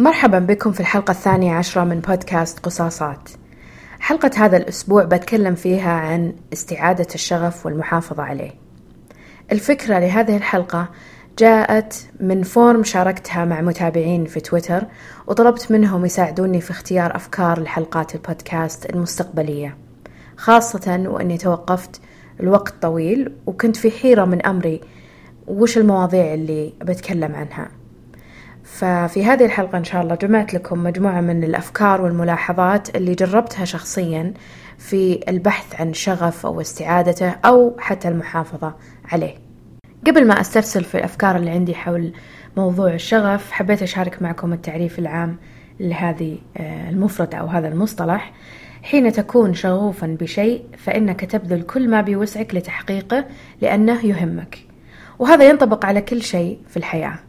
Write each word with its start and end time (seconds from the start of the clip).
مرحبا 0.00 0.38
بكم 0.38 0.72
في 0.72 0.80
الحلقة 0.80 1.10
الثانية 1.10 1.54
عشرة 1.54 1.84
من 1.84 2.00
بودكاست 2.00 2.58
قصاصات. 2.58 3.28
حلقة 4.00 4.30
هذا 4.36 4.56
الأسبوع 4.56 5.04
بتكلم 5.04 5.54
فيها 5.54 5.90
عن 5.92 6.32
استعادة 6.52 7.06
الشغف 7.14 7.66
والمحافظة 7.66 8.22
عليه. 8.22 8.50
الفكرة 9.52 9.98
لهذه 9.98 10.36
الحلقة 10.36 10.88
جاءت 11.38 12.06
من 12.20 12.42
فورم 12.42 12.84
شاركتها 12.84 13.44
مع 13.44 13.60
متابعين 13.60 14.24
في 14.24 14.40
تويتر 14.40 14.84
وطلبت 15.26 15.72
منهم 15.72 16.04
يساعدوني 16.04 16.60
في 16.60 16.70
اختيار 16.70 17.16
أفكار 17.16 17.60
لحلقات 17.60 18.14
البودكاست 18.14 18.90
المستقبلية 18.90 19.76
خاصة 20.36 21.04
وأني 21.06 21.38
توقفت 21.38 22.00
الوقت 22.40 22.74
طويل 22.82 23.32
وكنت 23.46 23.76
في 23.76 23.90
حيرة 23.90 24.24
من 24.24 24.46
أمري 24.46 24.80
وش 25.46 25.78
المواضيع 25.78 26.34
اللي 26.34 26.72
بتكلم 26.82 27.34
عنها. 27.34 27.77
ففي 28.72 29.24
هذه 29.24 29.44
الحلقة 29.44 29.78
إن 29.78 29.84
شاء 29.84 30.02
الله 30.02 30.14
جمعت 30.14 30.54
لكم 30.54 30.82
مجموعة 30.84 31.20
من 31.20 31.44
الأفكار 31.44 32.02
والملاحظات 32.02 32.96
اللي 32.96 33.14
جربتها 33.14 33.64
شخصيا 33.64 34.34
في 34.78 35.20
البحث 35.28 35.80
عن 35.80 35.94
شغف 35.94 36.46
أو 36.46 36.60
استعادته 36.60 37.30
أو 37.30 37.76
حتى 37.78 38.08
المحافظة 38.08 38.74
عليه. 39.12 39.34
قبل 40.06 40.26
ما 40.26 40.40
أسترسل 40.40 40.84
في 40.84 40.94
الأفكار 40.94 41.36
اللي 41.36 41.50
عندي 41.50 41.74
حول 41.74 42.12
موضوع 42.56 42.94
الشغف 42.94 43.50
حبيت 43.52 43.82
أشارك 43.82 44.22
معكم 44.22 44.52
التعريف 44.52 44.98
العام 44.98 45.36
لهذه 45.80 46.38
آه، 46.56 46.90
المفردة 46.90 47.38
أو 47.38 47.46
هذا 47.46 47.68
المصطلح. 47.68 48.32
حين 48.82 49.12
تكون 49.12 49.54
شغوفا 49.54 50.16
بشيء 50.20 50.64
فإنك 50.76 51.24
تبذل 51.24 51.62
كل 51.62 51.90
ما 51.90 52.00
بوسعك 52.00 52.54
لتحقيقه 52.54 53.24
لأنه 53.60 54.06
يهمك. 54.06 54.58
وهذا 55.18 55.48
ينطبق 55.48 55.84
على 55.86 56.00
كل 56.00 56.22
شيء 56.22 56.58
في 56.68 56.76
الحياة. 56.76 57.27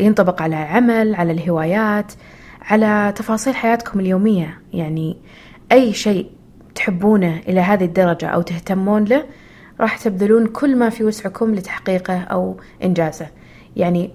ينطبق 0.00 0.42
على 0.42 0.56
عمل 0.56 1.14
على 1.14 1.32
الهوايات 1.32 2.12
على 2.62 3.12
تفاصيل 3.16 3.54
حياتكم 3.54 4.00
اليومية. 4.00 4.60
يعني 4.72 5.16
أي 5.72 5.92
شيء 5.92 6.30
تحبونه 6.74 7.40
إلى 7.48 7.60
هذه 7.60 7.84
الدرجة 7.84 8.26
أو 8.26 8.42
تهتمون 8.42 9.04
له 9.04 9.24
راح 9.80 9.98
تبذلون 9.98 10.46
كل 10.46 10.76
ما 10.76 10.90
في 10.90 11.04
وسعكم 11.04 11.54
لتحقيقه 11.54 12.20
أو 12.20 12.56
إنجازه. 12.84 13.26
يعني 13.76 14.10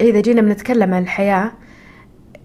إذا 0.00 0.20
جينا 0.20 0.40
بنتكلم 0.40 0.94
عن 0.94 1.02
الحياة 1.02 1.52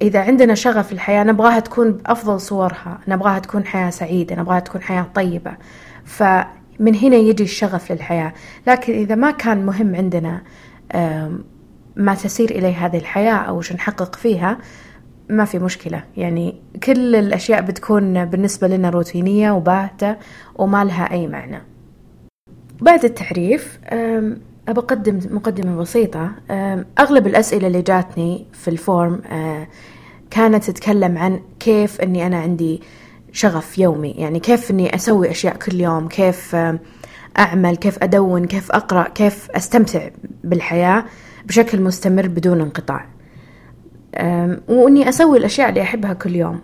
إذا 0.02 0.20
عندنا 0.20 0.56
شغف 0.56 0.92
الحياة 0.92 1.24
نبغاها 1.24 1.60
تكون 1.60 1.92
بأفضل 1.92 2.42
صورها 2.42 3.00
نبغاها 3.08 3.40
تكون 3.40 3.66
حياة 3.66 3.90
سعيدة 3.90 4.36
نبغاها 4.36 4.60
تكون 4.60 4.82
حياة 4.82 5.06
طيبة. 5.16 5.52
فمن 6.06 6.96
هنا 6.96 7.16
يجي 7.16 7.44
الشغف 7.44 7.92
للحياة. 7.92 8.34
لكن 8.68 8.94
إذا 8.94 9.16
ما 9.16 9.32
كان 9.32 9.66
مهم 9.66 9.96
عندنا 9.96 10.42
ما 11.96 12.16
تسير 12.16 12.52
إليه 12.52 12.86
هذه 12.86 12.98
الحياة 12.98 13.34
أو 13.34 13.58
وش 13.58 13.74
نحقق 13.74 14.16
فيها 14.16 14.58
ما 15.30 15.46
في 15.46 15.60
مشكلة. 15.60 16.04
يعني 16.18 16.62
كل 16.84 17.16
الأشياء 17.16 17.62
بتكون 17.62 18.26
بالنسبة 18.26 18.68
لنا 18.68 18.90
روتينية 18.90 19.52
وباهتة 19.52 20.16
وما 20.56 20.84
لها 20.84 21.12
أي 21.12 21.28
معنى. 21.28 21.62
بعد 22.82 23.06
التعريف 23.06 23.80
أقدم 24.68 25.20
مقدمة 25.32 25.76
بسيطة. 25.76 26.32
أغلب 27.00 27.28
الأسئلة 27.28 27.68
اللي 27.68 27.82
جاتني 27.82 28.46
في 28.54 28.68
الفورم 28.68 29.22
كانت 30.32 30.64
تتكلم 30.64 31.18
عن 31.18 31.40
كيف 31.60 32.02
أني 32.02 32.28
أنا 32.28 32.38
عندي 32.38 32.82
شغف 33.32 33.80
يومي. 33.80 34.12
يعني 34.12 34.40
كيف 34.40 34.72
أني 34.72 34.96
أسوي 34.96 35.32
أشياء 35.32 35.56
كل 35.56 35.82
يوم 35.82 36.08
كيف 36.08 36.56
أعمل 37.40 37.76
كيف 37.76 38.04
أدون 38.04 38.46
كيف 38.46 38.72
أقرأ 38.72 39.10
كيف 39.10 39.52
أستمتع 39.52 40.10
بالحياة. 40.44 41.06
بشكل 41.46 41.82
مستمر 41.82 42.28
بدون 42.28 42.62
انقطاع. 42.62 43.06
وإني 44.68 45.10
أسوي 45.10 45.38
الأشياء 45.38 45.70
اللي 45.70 45.82
أحبها 45.82 46.14
كل 46.14 46.36
يوم. 46.36 46.60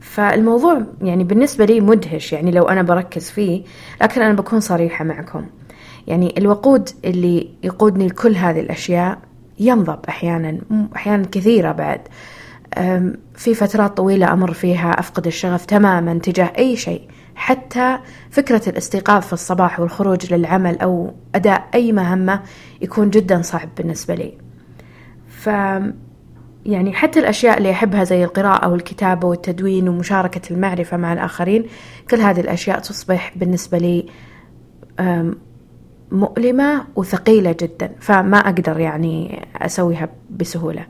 فالموضوع 0.00 0.82
يعني 1.02 1.24
بالنسبة 1.24 1.64
لي 1.64 1.80
مدهش 1.80 2.32
يعني 2.32 2.50
لو 2.50 2.68
أنا 2.68 2.82
بركز 2.82 3.30
فيه 3.30 3.62
لكن 4.02 4.22
أنا 4.22 4.34
بكون 4.34 4.60
صريحة 4.60 5.04
معكم. 5.04 5.46
يعني 6.06 6.34
الوقود 6.38 6.88
اللي 7.04 7.48
يقودني 7.62 8.06
لكل 8.06 8.34
هذه 8.34 8.60
الأشياء 8.60 9.18
ينضب 9.60 9.98
أحيانا 10.08 10.58
أحيانا 10.96 11.26
كثيرة 11.32 11.72
بعد. 11.72 12.00
في 13.34 13.54
فترات 13.54 13.96
طويلة 13.96 14.32
أمر 14.32 14.52
فيها 14.52 15.00
أفقد 15.00 15.26
الشغف 15.26 15.64
تماما 15.64 16.18
تجاه 16.18 16.52
أي 16.58 16.76
شيء. 16.76 17.02
حتى 17.40 17.98
فكرة 18.30 18.68
الاستيقاظ 18.68 19.22
في 19.22 19.32
الصباح 19.32 19.80
والخروج 19.80 20.34
للعمل 20.34 20.78
أو 20.78 21.14
أداء 21.34 21.68
أي 21.74 21.92
مهمة 21.92 22.42
يكون 22.82 23.10
جدا 23.10 23.42
صعب 23.42 23.68
بالنسبة 23.76 24.14
لي. 24.14 24.32
ف 25.28 25.46
يعني 26.66 26.92
حتى 26.92 27.20
الأشياء 27.20 27.58
اللي 27.58 27.70
أحبها 27.70 28.04
زي 28.04 28.24
القراءة 28.24 28.68
والكتابة 28.68 29.28
والتدوين 29.28 29.88
ومشاركة 29.88 30.52
المعرفة 30.52 30.96
مع 30.96 31.12
الآخرين 31.12 31.66
كل 32.10 32.20
هذه 32.20 32.40
الأشياء 32.40 32.78
تصبح 32.78 33.32
بالنسبة 33.36 33.78
لي 33.78 34.06
مؤلمة 36.12 36.84
وثقيلة 36.96 37.56
جدا 37.60 37.92
فما 38.00 38.38
أقدر 38.38 38.80
يعني 38.80 39.46
أسويها 39.56 40.08
بسهولة. 40.30 40.86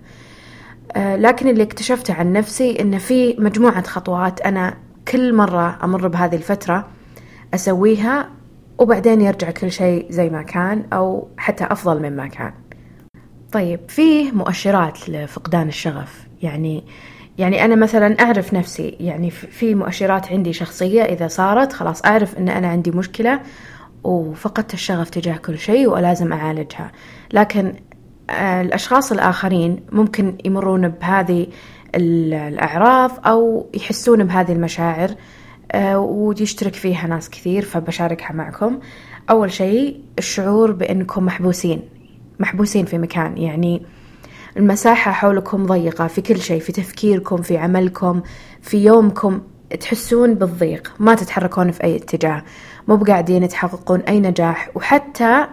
أه، 0.96 1.16
لكن 1.16 1.48
اللي 1.48 1.62
اكتشفته 1.62 2.14
عن 2.14 2.32
نفسي 2.32 2.80
إن 2.80 2.98
في 2.98 3.36
مجموعة 3.38 3.82
خطوات 3.82 4.40
أنا 4.40 4.76
كل 5.08 5.34
مرة 5.34 5.78
أمر 5.84 6.08
بهذه 6.08 6.36
الفترة 6.36 6.88
أسويها 7.54 8.30
وبعدين 8.78 9.20
يرجع 9.20 9.50
كل 9.50 9.72
شيء 9.72 10.06
زي 10.10 10.30
ما 10.30 10.42
كان 10.42 10.84
أو 10.92 11.28
حتى 11.36 11.64
أفضل 11.64 12.10
مما 12.10 12.26
كان. 12.26 12.52
طيب 13.52 13.80
فيه 13.88 14.32
مؤشرات 14.32 15.08
لفقدان 15.08 15.68
الشغف. 15.68 16.26
يعني 16.42 16.84
يعني 17.38 17.64
أنا 17.64 17.76
مثلا 17.76 18.16
أعرف 18.20 18.54
نفسي 18.54 18.96
يعني 19.00 19.30
في 19.30 19.74
مؤشرات 19.74 20.32
عندي 20.32 20.52
شخصية 20.52 21.02
إذا 21.02 21.28
صارت 21.28 21.72
خلاص 21.72 22.04
أعرف 22.04 22.38
أن 22.38 22.48
أنا 22.48 22.68
عندي 22.68 22.90
مشكلة 22.90 23.40
وفقدت 24.04 24.74
الشغف 24.74 25.10
تجاه 25.10 25.36
كل 25.36 25.58
شيء 25.58 25.88
ولازم 25.88 26.32
أعالجها. 26.32 26.92
لكن 27.32 27.74
آه، 28.30 28.62
الأشخاص 28.62 29.12
الآخرين 29.12 29.80
ممكن 29.92 30.38
يمرون 30.44 30.88
بهذه 30.88 31.46
الأعراض 31.94 33.10
أو 33.26 33.66
يحسون 33.74 34.24
بهذه 34.24 34.52
المشاعر 34.52 35.14
آه، 35.72 35.98
ويشترك 35.98 36.74
فيها 36.74 37.06
ناس 37.06 37.30
كثير 37.30 37.62
فبشاركها 37.62 38.32
معكم. 38.32 38.78
أول 39.30 39.52
شيء 39.52 40.00
الشعور 40.18 40.72
بأنكم 40.72 41.24
محبوسين 41.24 41.82
محبوسين 42.40 42.84
في 42.84 42.98
مكان 42.98 43.38
يعني 43.38 43.82
المساحة 44.56 45.12
حولكم 45.12 45.66
ضيقة 45.66 46.06
في 46.06 46.20
كل 46.20 46.40
شيء 46.40 46.60
في 46.60 46.72
تفكيركم 46.72 47.42
في 47.42 47.58
عملكم 47.58 48.22
في 48.62 48.84
يومكم 48.84 49.40
تحسون 49.80 50.34
بالضيق 50.34 50.92
ما 50.98 51.14
تتحركون 51.14 51.70
في 51.70 51.84
أي 51.84 51.96
اتجاه 51.96 52.42
مو 52.88 52.96
بقاعدين 52.96 53.48
تحققون 53.48 54.00
أي 54.00 54.20
نجاح 54.20 54.70
وحتى 54.74 55.46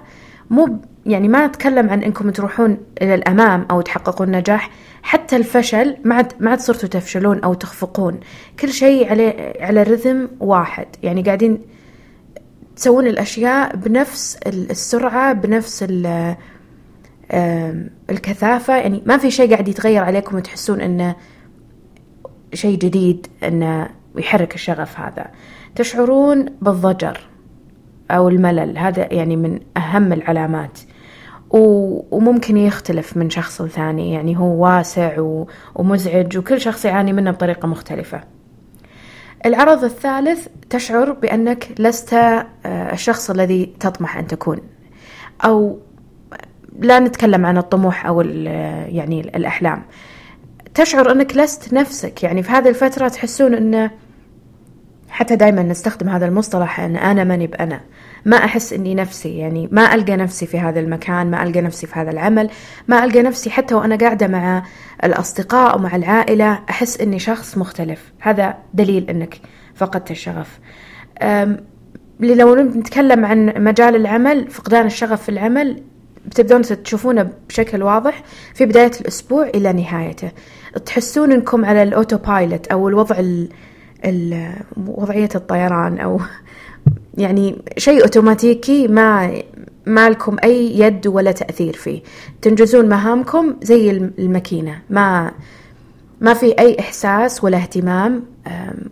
مو 0.50 0.80
يعني 1.06 1.28
ما 1.28 1.48
نتكلم 1.48 1.90
عن 1.90 2.04
إنكم 2.04 2.30
تروحون 2.30 2.78
إلى 3.02 3.16
الأمام 3.16 3.68
أو 3.72 3.82
تحققون 3.82 4.32
نجاح 4.32 4.70
حتى 5.08 5.36
الفشل 5.36 5.98
ما 6.04 6.16
عاد 6.16 6.34
ما 6.40 6.50
عاد 6.50 6.60
صرتوا 6.60 6.90
تفشلون 6.90 7.40
أو 7.44 7.54
تخفقون. 7.54 8.20
كل 8.60 8.70
شيء 8.70 9.10
على 9.10 9.54
على 9.60 9.84
رذم 9.84 10.30
واحد. 10.40 10.88
يعني 11.04 11.22
قاعدين 11.22 11.62
تسوون 12.76 13.08
الأشياء 13.08 13.76
بنفس 13.76 14.40
السرعة 14.48 15.34
بنفس 15.34 15.86
الكثافة. 18.10 18.78
يعني 18.78 19.04
ما 19.06 19.18
في 19.18 19.32
شيء 19.32 19.52
قاعد 19.52 19.68
يتغير 19.68 20.04
عليكم 20.04 20.36
وتحسون 20.36 20.82
إنه 20.82 21.16
شيء 22.54 22.78
جديد 22.78 23.28
إنه 23.44 23.90
يحرك 24.16 24.56
الشغف 24.56 25.00
هذا. 25.00 25.28
تشعرون 25.76 26.46
بالضجر 26.62 27.20
أو 28.12 28.30
الملل. 28.30 28.78
هذا 28.78 29.14
يعني 29.14 29.36
من 29.36 29.60
أهم 29.78 30.14
العلامات. 30.14 30.80
وممكن 31.50 32.58
يختلف 32.58 33.18
من 33.18 33.30
شخص 33.30 33.62
لثاني. 33.62 34.14
يعني 34.14 34.38
هو 34.38 34.66
واسع 34.66 35.16
ومزعج 35.76 36.38
وكل 36.38 36.62
شخص 36.62 36.86
يعاني 36.86 37.14
منه 37.14 37.32
بطريقة 37.32 37.68
مختلفة. 37.68 38.22
العرض 39.46 39.84
الثالث 39.84 40.48
تشعر 40.70 41.12
بأنك 41.12 41.68
لست 41.80 42.14
آه، 42.14 42.46
الشخص 42.66 43.30
الذي 43.30 43.74
تطمح 43.80 44.18
أن 44.18 44.28
تكون. 44.28 44.60
أو 45.46 45.80
لا 46.80 47.00
نتكلم 47.00 47.46
عن 47.46 47.58
الطموح 47.58 48.06
أو 48.06 48.22
يعني 48.22 49.22
الأحلام. 49.22 49.84
تشعر 50.74 51.12
أنك 51.12 51.38
لست 51.38 51.74
نفسك. 51.74 52.24
يعني 52.24 52.44
في 52.44 52.52
هذه 52.52 52.70
الفترة 52.70 53.08
تحسون 53.08 53.54
أنه 53.54 53.92
حتى 55.18 55.36
دائما 55.36 55.64
نستخدم 55.64 56.10
هذا 56.10 56.26
المصطلح 56.26 56.80
أن 56.80 56.96
أنا 56.96 57.24
ماني 57.24 57.48
بأنا 57.48 57.82
ما 58.26 58.38
أحس 58.38 58.74
إني 58.74 58.96
نفسي 58.96 59.38
يعني 59.38 59.70
ما 59.72 59.96
ألقى 59.96 60.16
نفسي 60.16 60.46
في 60.46 60.60
هذا 60.60 60.80
المكان 60.80 61.32
ما 61.32 61.44
ألقى 61.44 61.62
نفسي 61.62 61.88
في 61.88 62.00
هذا 62.00 62.12
العمل 62.12 62.50
ما 62.88 63.04
ألقى 63.04 63.22
نفسي 63.22 63.50
حتى 63.50 63.76
وأنا 63.76 63.96
قاعدة 63.96 64.28
مع 64.28 64.64
الأصدقاء 65.04 65.78
ومع 65.78 65.96
العائلة 65.96 66.60
أحس 66.70 67.02
إني 67.02 67.20
شخص 67.20 67.58
مختلف. 67.58 68.12
هذا 68.20 68.58
دليل 68.74 69.10
إنك 69.10 69.40
فقدت 69.76 70.12
الشغف. 70.12 70.60
لو 72.20 72.56
نتكلم 72.56 73.26
عن 73.26 73.54
مجال 73.64 73.96
العمل 73.96 74.52
فقدان 74.52 74.86
الشغف 74.86 75.22
في 75.24 75.30
العمل 75.30 75.84
بتبدون 76.26 76.62
تشوفونه 76.62 77.30
بشكل 77.50 77.84
واضح 77.84 78.24
في 78.54 78.66
بداية 78.66 78.92
الأسبوع 79.02 79.48
إلى 79.56 79.74
نهايته. 79.74 80.32
تحسون 80.86 81.32
أنكم 81.32 81.66
على 81.66 81.84
الأوتو 81.84 82.18
بايلوت 82.18 82.68
أو 82.68 82.90
الوضع 82.90 83.20
ال 83.20 83.26
ال 83.26 83.50
وضعية 84.78 85.30
الطيران 85.36 86.00
أو 86.00 86.20
يعني 87.18 87.62
شيء 87.78 88.02
أوتوماتيكي 88.04 88.88
ما 88.88 89.42
ما 89.86 90.10
لكم 90.10 90.38
أي 90.44 90.80
يد 90.80 91.08
ولا 91.08 91.32
تأثير 91.32 91.74
فيه. 91.74 92.02
تنجزون 92.42 92.90
مهامكم 92.90 93.56
زي 93.62 93.92
الماكينة. 93.92 94.80
ما 94.90 95.32
ما 96.22 96.34
في 96.34 96.60
أي 96.60 96.80
إحساس 96.80 97.44
ولا 97.44 97.58
اهتمام 97.58 98.24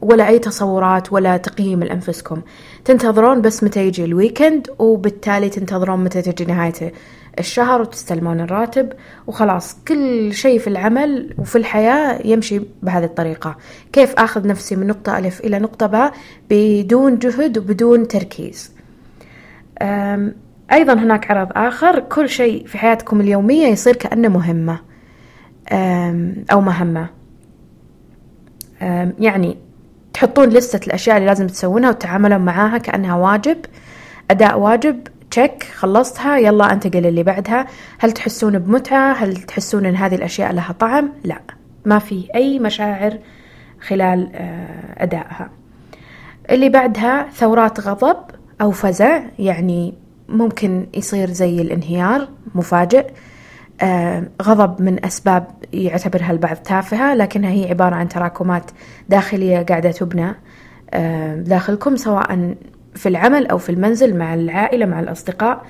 ولا 0.02 0.28
أي 0.28 0.40
تصورات 0.40 1.14
ولا 1.14 1.38
تقييم 1.38 1.84
لأنفسكم. 1.84 2.42
تنتظرون 2.86 3.42
بس 3.42 3.64
متى 3.64 3.88
يجي 3.88 4.06
الويكند 4.06 4.68
وبالتالي 4.80 5.50
تنتظرون 5.50 6.04
متى 6.04 6.22
تجي 6.22 6.46
نهاية 6.46 6.94
الشهر 7.40 7.82
وتستلمون 7.82 8.42
الراتب 8.42 8.94
وخلاص 9.28 9.78
كل 9.88 10.34
شيء 10.34 10.60
في 10.60 10.68
العمل 10.68 11.34
وفي 11.38 11.58
الحياة 11.58 12.28
يمشي 12.28 12.62
بهذه 12.84 13.06
الطريقة. 13.06 13.58
كيف 13.94 14.14
أخذ 14.14 14.48
نفسي 14.48 14.76
من 14.76 14.88
نقطة 14.88 15.18
ألف 15.18 15.40
إلى 15.40 15.60
نقطة 15.60 15.86
باء 15.86 16.14
بدون 16.50 17.20
جهد 17.20 17.58
وبدون 17.58 18.08
تركيز. 18.08 18.72
أيضا 20.72 20.94
هناك 20.94 21.32
عرض 21.32 21.48
آخر 21.56 22.00
كل 22.00 22.30
شيء 22.30 22.68
في 22.68 22.78
حياتكم 22.78 23.22
اليومية 23.22 23.68
يصير 23.68 23.96
كأنه 23.96 24.30
مهمة. 24.30 24.80
أو 26.52 26.62
مهمة. 26.62 27.10
يعني 29.20 29.58
تحطون 30.14 30.50
لستة 30.50 30.88
الأشياء 30.88 31.18
اللي 31.18 31.28
لازم 31.28 31.48
تسوونها 31.48 31.90
وتتعاملون 31.90 32.42
معاها 32.42 32.78
كأنها 32.78 33.16
واجب 33.16 33.58
أداء 34.32 34.60
واجب 34.60 35.08
تشيك 35.36 35.64
خلصتها. 35.64 36.38
يلا 36.38 36.74
أنتقل 36.74 37.06
اللي 37.06 37.24
بعدها. 37.24 37.68
هل 38.00 38.12
تحسون 38.12 38.60
بمتعة؟ 38.60 39.14
هل 39.14 39.36
تحسون 39.36 39.86
إن 39.86 39.96
هذه 39.96 40.16
الأشياء 40.16 40.54
لها 40.54 40.72
طعم؟ 40.80 41.10
لا. 41.24 41.40
ما 41.86 42.00
في 42.00 42.28
أي 42.36 42.60
مشاعر 42.60 43.18
خلال 43.82 44.30
آه، 44.36 45.04
أدائها. 45.04 45.50
اللي 46.52 46.70
بعدها 46.70 47.30
ثورات 47.34 47.80
غضب 47.80 48.18
أو 48.62 48.72
فزع 48.72 49.22
يعني 49.40 49.94
ممكن 50.30 50.88
يصير 50.94 51.30
زي 51.30 51.62
الانهيار 51.62 52.28
مفاجئ. 52.56 53.06
آه، 53.82 54.24
غضب 54.42 54.82
من 54.82 55.06
أسباب 55.06 55.48
يعتبرها 55.74 56.32
البعض 56.32 56.56
تافهة 56.56 57.16
لكنها 57.16 57.50
هي 57.50 57.70
عبارة 57.70 57.96
عن 57.96 58.10
تراكمات 58.10 58.72
داخلية 59.10 59.62
قاعدة 59.62 59.92
تبنى 59.92 60.36
آه، 60.94 61.36
داخلكم 61.36 61.96
سواء 61.96 62.56
في 62.96 63.10
العمل 63.10 63.48
أو 63.48 63.58
في 63.58 63.70
المنزل 63.70 64.18
مع 64.18 64.34
العائلة 64.34 64.86
مع 64.86 65.00
الأصدقاء 65.00 65.66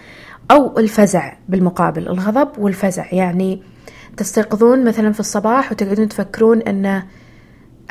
أو 0.51 0.79
الفزع 0.79 1.33
بالمقابل 1.49 2.07
الغضب 2.07 2.59
والفزع. 2.59 3.05
يعني 3.11 3.61
تستيقظون 4.17 4.85
مثلا 4.85 5.11
في 5.11 5.19
الصباح 5.19 5.71
وتقعدون 5.71 6.07
تفكرون 6.07 6.61
أن 6.61 7.03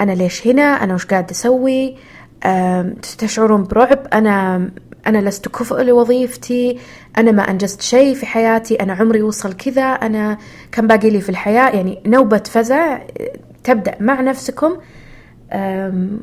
أنا 0.00 0.12
ليش 0.12 0.46
هنا؟ 0.46 0.62
أنا 0.62 0.94
وش 0.94 1.06
قاعد 1.06 1.30
أسوي؟ 1.30 1.96
تشعرون 3.18 3.64
برعب. 3.64 4.06
أنا 4.12 4.68
أنا 5.06 5.18
لست 5.18 5.48
كفء 5.48 5.82
لوظيفتي. 5.82 6.78
أنا 7.18 7.30
ما 7.32 7.42
أنجزت 7.50 7.82
شيء 7.82 8.14
في 8.14 8.26
حياتي. 8.26 8.74
أنا 8.74 8.92
عمري 8.92 9.22
وصل 9.22 9.52
كذا. 9.52 9.82
أنا 9.82 10.38
كم 10.72 10.86
باقي 10.86 11.10
لي 11.10 11.20
في 11.20 11.28
الحياة؟ 11.28 11.70
يعني 11.70 12.02
نوبة 12.06 12.42
فزع 12.46 12.98
تبدأ 13.64 13.94
مع 14.00 14.20
نفسكم. 14.20 14.76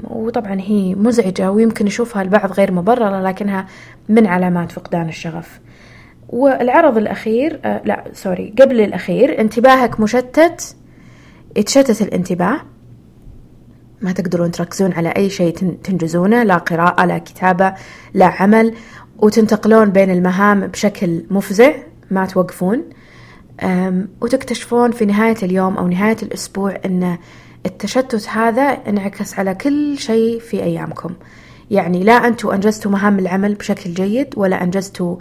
وطبعا 0.03 0.59
هي 0.59 0.95
مزعجة 0.95 1.51
ويمكن 1.51 1.87
يشوفها 1.87 2.21
البعض 2.21 2.51
غير 2.51 2.71
مبررة 2.71 3.21
لكنها 3.21 3.67
من 4.09 4.27
علامات 4.27 4.71
فقدان 4.71 5.09
الشغف. 5.09 5.59
والعرض 6.29 6.97
الأخير 6.97 7.59
أه، 7.65 7.81
لا 7.85 8.03
سوري 8.13 8.53
قبل 8.61 8.81
الأخير 8.81 9.41
انتباهك 9.41 9.99
مشتت 9.99 10.75
يتشتت 11.55 12.01
الانتباه. 12.01 12.61
ما 14.01 14.11
تقدرون 14.11 14.51
تركزون 14.51 14.93
على 14.93 15.09
أي 15.09 15.29
شيء 15.29 15.53
تنجزونه 15.83 16.43
لا 16.43 16.57
قراءة 16.57 17.05
لا 17.05 17.17
كتابة 17.17 17.73
لا 18.13 18.25
عمل 18.25 18.73
وتنتقلون 19.17 19.89
بين 19.89 20.11
المهام 20.11 20.67
بشكل 20.67 21.23
مفزع 21.29 21.73
ما 22.11 22.25
توقفون. 22.25 22.83
وتكتشفون 24.21 24.91
في 24.91 25.05
نهاية 25.05 25.37
اليوم 25.43 25.77
أو 25.77 25.87
نهاية 25.87 26.17
الأسبوع 26.23 26.77
أن 26.85 27.17
التشتت 27.65 28.29
هذا 28.29 28.61
انعكس 28.61 29.39
على 29.39 29.55
كل 29.55 29.97
شيء 29.97 30.39
في 30.39 30.63
أيامكم. 30.63 31.13
يعني 31.71 32.03
لا 32.03 32.13
أنتم 32.13 32.49
أنجزتوا 32.49 32.91
مهام 32.91 33.19
العمل 33.19 33.55
بشكل 33.55 33.93
جيد 33.93 34.33
ولا 34.37 34.63
أنجزتوا 34.63 35.15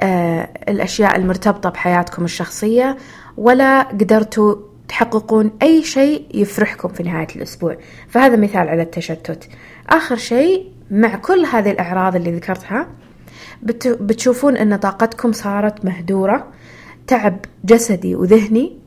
آه 0.00 0.48
الأشياء 0.68 1.16
المرتبطة 1.16 1.70
بحياتكم 1.70 2.24
الشخصية 2.24 2.96
ولا 3.36 3.82
قدرتوا 3.82 4.56
تحققون 4.88 5.50
أي 5.62 5.82
شيء 5.82 6.26
يفرحكم 6.34 6.88
في 6.88 7.02
نهاية 7.02 7.28
الأسبوع. 7.36 7.76
فهذا 8.08 8.36
مثال 8.36 8.68
على 8.68 8.82
التشتت. 8.82 9.48
آخر 9.88 10.16
شيء 10.16 10.72
مع 10.90 11.16
كل 11.16 11.44
هذه 11.52 11.70
الأعراض 11.70 12.16
اللي 12.16 12.36
ذكرتها 12.36 12.86
بتشوفون 13.86 14.56
أن 14.56 14.76
طاقتكم 14.76 15.32
صارت 15.32 15.84
مهدورة 15.84 16.46
تعب 17.06 17.38
جسدي 17.64 18.14
وذهني 18.14 18.79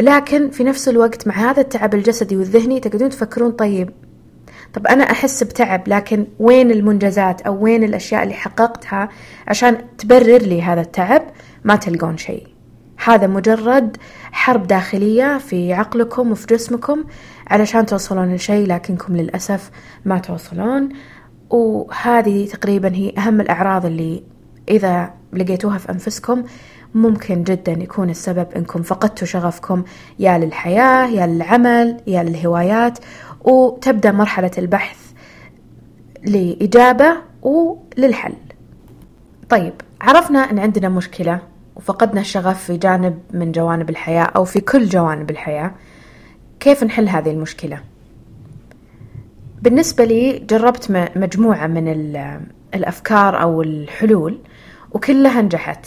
لكن 0.00 0.50
في 0.50 0.64
نفس 0.64 0.88
الوقت 0.88 1.26
مع 1.26 1.34
هذا 1.34 1.60
التعب 1.60 1.94
الجسدي 1.94 2.36
والذهني 2.36 2.80
تقدرون 2.80 3.10
تفكرون 3.10 3.50
طيب. 3.50 3.90
طب 4.74 4.86
أنا 4.86 5.04
أحس 5.04 5.42
بتعب 5.42 5.88
لكن 5.88 6.26
وين 6.38 6.70
المنجزات 6.70 7.40
أو 7.40 7.64
وين 7.64 7.84
الأشياء 7.84 8.22
اللي 8.22 8.34
حققتها 8.34 9.08
عشان 9.48 9.78
تبرر 9.98 10.38
لي 10.38 10.62
هذا 10.62 10.80
التعب؟ 10.80 11.22
ما 11.64 11.76
تلقون 11.76 12.16
شيء. 12.16 12.46
هذا 13.04 13.26
مجرد 13.26 13.96
حرب 14.32 14.66
داخلية 14.66 15.38
في 15.38 15.72
عقلكم 15.72 16.32
وفي 16.32 16.46
جسمكم 16.46 17.04
علشان 17.46 17.86
توصلون 17.86 18.34
لشيء 18.34 18.66
لكنكم 18.66 19.16
للأسف 19.16 19.70
ما 20.04 20.18
توصلون. 20.18 20.88
وهذه 21.50 22.46
تقريبا 22.46 22.94
هي 22.94 23.12
أهم 23.18 23.40
الأعراض 23.40 23.86
اللي 23.86 24.22
إذا 24.68 25.10
لقيتوها 25.32 25.78
في 25.78 25.90
أنفسكم 25.92 26.44
ممكن 26.94 27.42
جدا 27.42 27.72
يكون 27.72 28.10
السبب 28.10 28.46
إنكم 28.56 28.82
فقدتوا 28.82 29.26
شغفكم. 29.26 29.84
يا 30.18 30.38
للحياة 30.38 31.06
يا 31.06 31.26
للعمل 31.26 32.00
يا 32.06 32.22
للهوايات. 32.22 32.98
وتبدأ 33.44 34.12
مرحلة 34.12 34.50
البحث 34.58 34.98
لإجابة 36.26 37.16
وللحل. 37.42 38.34
طيب 39.48 39.72
عرفنا 40.00 40.38
أن 40.38 40.58
عندنا 40.58 40.88
مشكلة 40.88 41.40
وفقدنا 41.76 42.20
الشغف 42.20 42.64
في 42.64 42.76
جانب 42.76 43.18
من 43.30 43.52
جوانب 43.52 43.90
الحياة 43.90 44.24
أو 44.24 44.44
في 44.44 44.60
كل 44.60 44.88
جوانب 44.88 45.30
الحياة. 45.30 45.74
كيف 46.60 46.84
نحل 46.84 47.08
هذه 47.08 47.30
المشكلة؟ 47.30 47.80
بالنسبة 49.62 50.04
لي 50.04 50.38
جربت 50.38 51.10
مجموعة 51.16 51.66
من 51.66 51.88
الأفكار 52.74 53.42
أو 53.42 53.62
الحلول 53.62 54.38
وكلها 54.92 55.42
نجحت. 55.42 55.86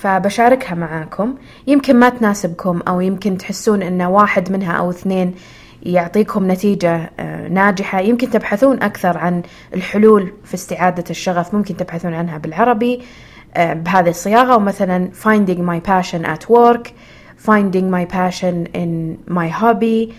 فبشاركها 0.00 0.74
معاكم. 0.74 1.34
يمكن 1.66 1.96
ما 1.96 2.08
تناسبكم 2.08 2.80
أو 2.88 3.00
يمكن 3.00 3.38
تحسون 3.38 3.82
أن 3.82 4.02
واحد 4.02 4.52
منها 4.52 4.72
أو 4.72 4.90
اثنين 4.90 5.34
يعطيكم 5.82 6.50
نتيجة 6.50 7.10
آه، 7.20 7.48
ناجحة. 7.48 8.00
يمكن 8.00 8.30
تبحثون 8.30 8.82
أكثر 8.82 9.18
عن 9.18 9.42
الحلول 9.74 10.32
في 10.44 10.54
استعادة 10.54 11.04
الشغف 11.10 11.54
ممكن 11.54 11.76
تبحثون 11.76 12.14
عنها 12.14 12.38
بالعربي 12.38 13.02
آه، 13.56 13.72
بهذه 13.72 14.08
الصياغة. 14.08 14.56
ومثلا 14.56 15.10
finding 15.22 15.60
my 15.60 15.90
passion 15.90 16.24
at 16.24 16.50
work 16.50 16.88
finding 17.46 17.90
my 17.90 18.04
passion 18.04 18.66
in 18.74 19.18
my 19.28 19.48
hobby 19.48 20.14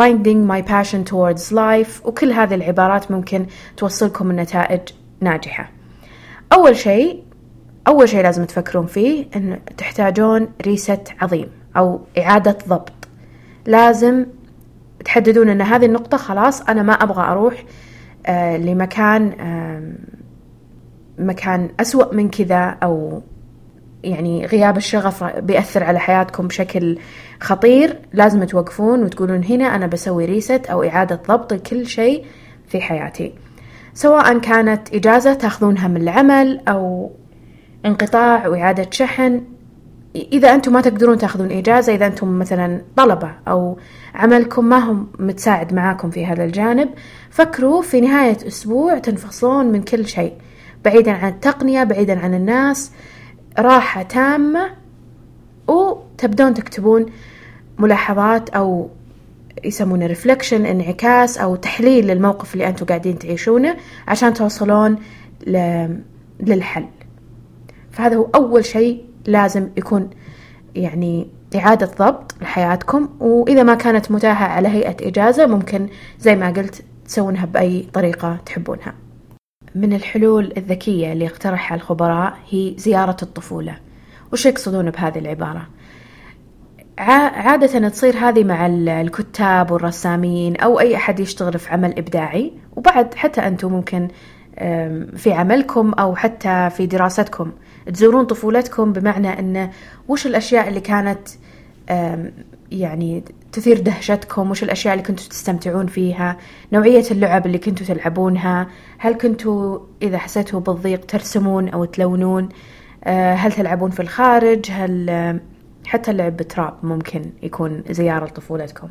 finding 0.00 0.46
my 0.46 0.62
passion 0.62 1.04
towards 1.04 1.52
life. 1.52 2.06
وكل 2.06 2.32
هذه 2.32 2.54
العبارات 2.54 3.10
ممكن 3.10 3.46
توصلكم 3.76 4.30
النتائج 4.30 4.80
ناجحة. 5.20 5.70
أول 6.52 6.76
شيء 6.76 7.31
أول 7.86 8.08
شيء 8.08 8.22
لازم 8.22 8.44
تفكرون 8.44 8.86
فيه 8.86 9.26
أن 9.36 9.58
تحتاجون 9.76 10.48
ريست 10.66 11.08
عظيم 11.20 11.48
أو 11.76 12.00
إعادة 12.18 12.58
ضبط. 12.68 12.92
لازم 13.66 14.26
تحددون 15.04 15.48
أن 15.48 15.62
هذه 15.62 15.86
النقطة 15.86 16.16
خلاص 16.16 16.60
أنا 16.62 16.82
ما 16.82 16.92
أبغى 16.92 17.22
أروح 17.22 17.64
آه 18.26 18.56
لمكان 18.56 19.32
آه 19.40 19.82
مكان 21.18 21.68
أسوأ 21.80 22.14
من 22.14 22.28
كذا 22.28 22.76
أو 22.82 23.22
يعني 24.04 24.46
غياب 24.46 24.76
الشغف 24.76 25.24
بيأثر 25.24 25.84
على 25.84 25.98
حياتكم 25.98 26.46
بشكل 26.46 26.98
خطير. 27.40 27.98
لازم 28.12 28.44
توقفون 28.44 29.02
وتقولون 29.02 29.44
هنا 29.44 29.64
أنا 29.64 29.86
بسوي 29.86 30.24
ريست 30.24 30.66
أو 30.66 30.82
إعادة 30.84 31.20
ضبط 31.28 31.52
لكل 31.52 31.86
شيء 31.86 32.24
في 32.68 32.80
حياتي. 32.80 33.34
سواء 33.94 34.38
كانت 34.38 34.94
إجازة 34.94 35.34
تاخذونها 35.34 35.88
من 35.88 35.96
العمل 35.96 36.60
أو 36.68 37.10
انقطاع 37.86 38.48
وإعادة 38.48 38.90
شحن. 38.90 39.42
إذا 40.16 40.54
أنتم 40.54 40.72
ما 40.72 40.80
تقدرون 40.80 41.18
تأخذون 41.18 41.52
إجازة 41.52 41.94
إذا 41.94 42.06
أنتم 42.06 42.38
مثلا 42.38 42.80
طلبة 42.96 43.30
أو 43.48 43.78
عملكم 44.14 44.64
ما 44.64 44.78
هم 44.78 45.08
متساعد 45.18 45.74
معاكم 45.74 46.10
في 46.10 46.26
هذا 46.26 46.44
الجانب 46.44 46.88
فكروا 47.30 47.82
في 47.82 48.00
نهاية 48.00 48.36
أسبوع 48.46 48.98
تنفصلون 48.98 49.66
من 49.66 49.82
كل 49.82 50.06
شيء 50.06 50.32
بعيدا 50.84 51.12
عن 51.12 51.28
التقنية 51.28 51.84
بعيدا 51.84 52.20
عن 52.20 52.34
الناس 52.34 52.92
راحة 53.58 54.02
تامة 54.02 54.70
وتبدون 55.68 56.54
تكتبون 56.54 57.06
ملاحظات 57.78 58.50
أو 58.50 58.90
يسمونه 59.64 60.06
ريفلكشن 60.06 60.66
انعكاس 60.66 61.38
أو 61.38 61.56
تحليل 61.56 62.06
للموقف 62.06 62.54
اللي 62.54 62.68
أنتم 62.68 62.86
قاعدين 62.86 63.18
تعيشونه 63.18 63.76
عشان 64.08 64.34
توصلون 64.34 64.98
للحل. 66.40 66.84
فهذا 67.92 68.16
هو 68.16 68.28
أول 68.34 68.64
شيء 68.64 69.04
لازم 69.26 69.68
يكون 69.76 70.10
يعني 70.74 71.26
إعادة 71.56 71.86
ضبط 71.98 72.34
لحياتكم 72.42 73.08
وإذا 73.20 73.62
ما 73.62 73.74
كانت 73.74 74.10
متاحة 74.10 74.46
على 74.46 74.68
هيئة 74.68 75.08
إجازة 75.08 75.46
ممكن 75.46 75.88
زي 76.20 76.36
ما 76.36 76.50
قلت 76.50 76.82
تسوونها 77.06 77.46
بأي 77.46 77.86
طريقة 77.92 78.38
تحبونها. 78.46 78.94
من 79.74 79.92
الحلول 79.92 80.52
الذكية 80.56 81.12
اللي 81.12 81.26
اقترحها 81.26 81.76
الخبراء 81.76 82.34
هي 82.50 82.74
زيارة 82.76 83.16
الطفولة. 83.22 83.76
وش 84.32 84.46
يقصدون 84.46 84.90
بهذه 84.90 85.18
العبارة؟ 85.18 85.66
عادة 86.98 87.88
تصير 87.88 88.16
هذه 88.16 88.44
مع 88.44 88.66
الكتاب 89.00 89.70
والرسامين 89.70 90.56
أو 90.56 90.80
أي 90.80 90.96
أحد 90.96 91.20
يشتغل 91.20 91.58
في 91.58 91.70
عمل 91.70 91.98
إبداعي 91.98 92.52
وبعد 92.76 93.14
حتى 93.14 93.40
أنتم 93.40 93.72
ممكن 93.72 94.08
في 95.16 95.32
عملكم 95.32 95.92
أو 95.92 96.16
حتى 96.16 96.70
في 96.70 96.86
دراستكم. 96.86 97.52
تزورون 97.86 98.24
طفولتكم 98.24 98.92
بمعنى 98.92 99.38
أنه 99.38 99.70
وش 100.08 100.26
الأشياء 100.26 100.68
اللي 100.68 100.80
كانت 100.80 101.28
يعني 102.72 103.24
تثير 103.52 103.80
دهشتكم؟ 103.80 104.50
وش 104.50 104.62
الأشياء 104.62 104.94
اللي 104.94 105.04
كنتوا 105.04 105.28
تستمتعون 105.28 105.86
فيها؟ 105.86 106.36
نوعية 106.72 107.04
اللعب 107.10 107.46
اللي 107.46 107.58
كنتوا 107.58 107.86
تلعبونها؟ 107.86 108.66
هل 108.98 109.14
كنتوا 109.14 109.78
إذا 110.02 110.18
حسيتوا 110.18 110.60
بالضيق 110.60 111.06
ترسمون 111.06 111.68
أو 111.68 111.84
تلونون؟ 111.84 112.48
أه، 113.04 113.34
هل 113.34 113.52
تلعبون 113.52 113.90
في 113.90 114.00
الخارج؟ 114.00 114.70
هل 114.70 115.40
حتى 115.86 116.10
اللعب 116.10 116.36
بتراب 116.36 116.74
ممكن 116.82 117.22
يكون 117.42 117.82
زيارة 117.90 118.24
لطفولتكم. 118.24 118.88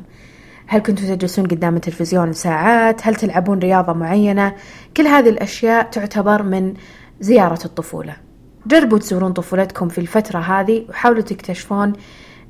هل 0.66 0.80
كنتوا 0.80 1.14
تجلسون 1.14 1.46
قدام 1.46 1.76
التلفزيون 1.76 2.32
ساعات؟ 2.32 3.06
هل 3.06 3.14
تلعبون 3.14 3.58
رياضة 3.58 3.92
معينة؟ 3.92 4.54
كل 4.96 5.06
هذه 5.06 5.28
الأشياء 5.28 5.90
تعتبر 5.90 6.42
من 6.42 6.74
زيارة 7.20 7.64
الطفولة. 7.64 8.16
جربوا 8.66 8.98
تزورون 8.98 9.32
طفولتكم 9.32 9.88
في 9.88 9.98
الفترة 9.98 10.38
هذه 10.38 10.84
وحاولوا 10.88 11.22
تكتشفون 11.22 11.92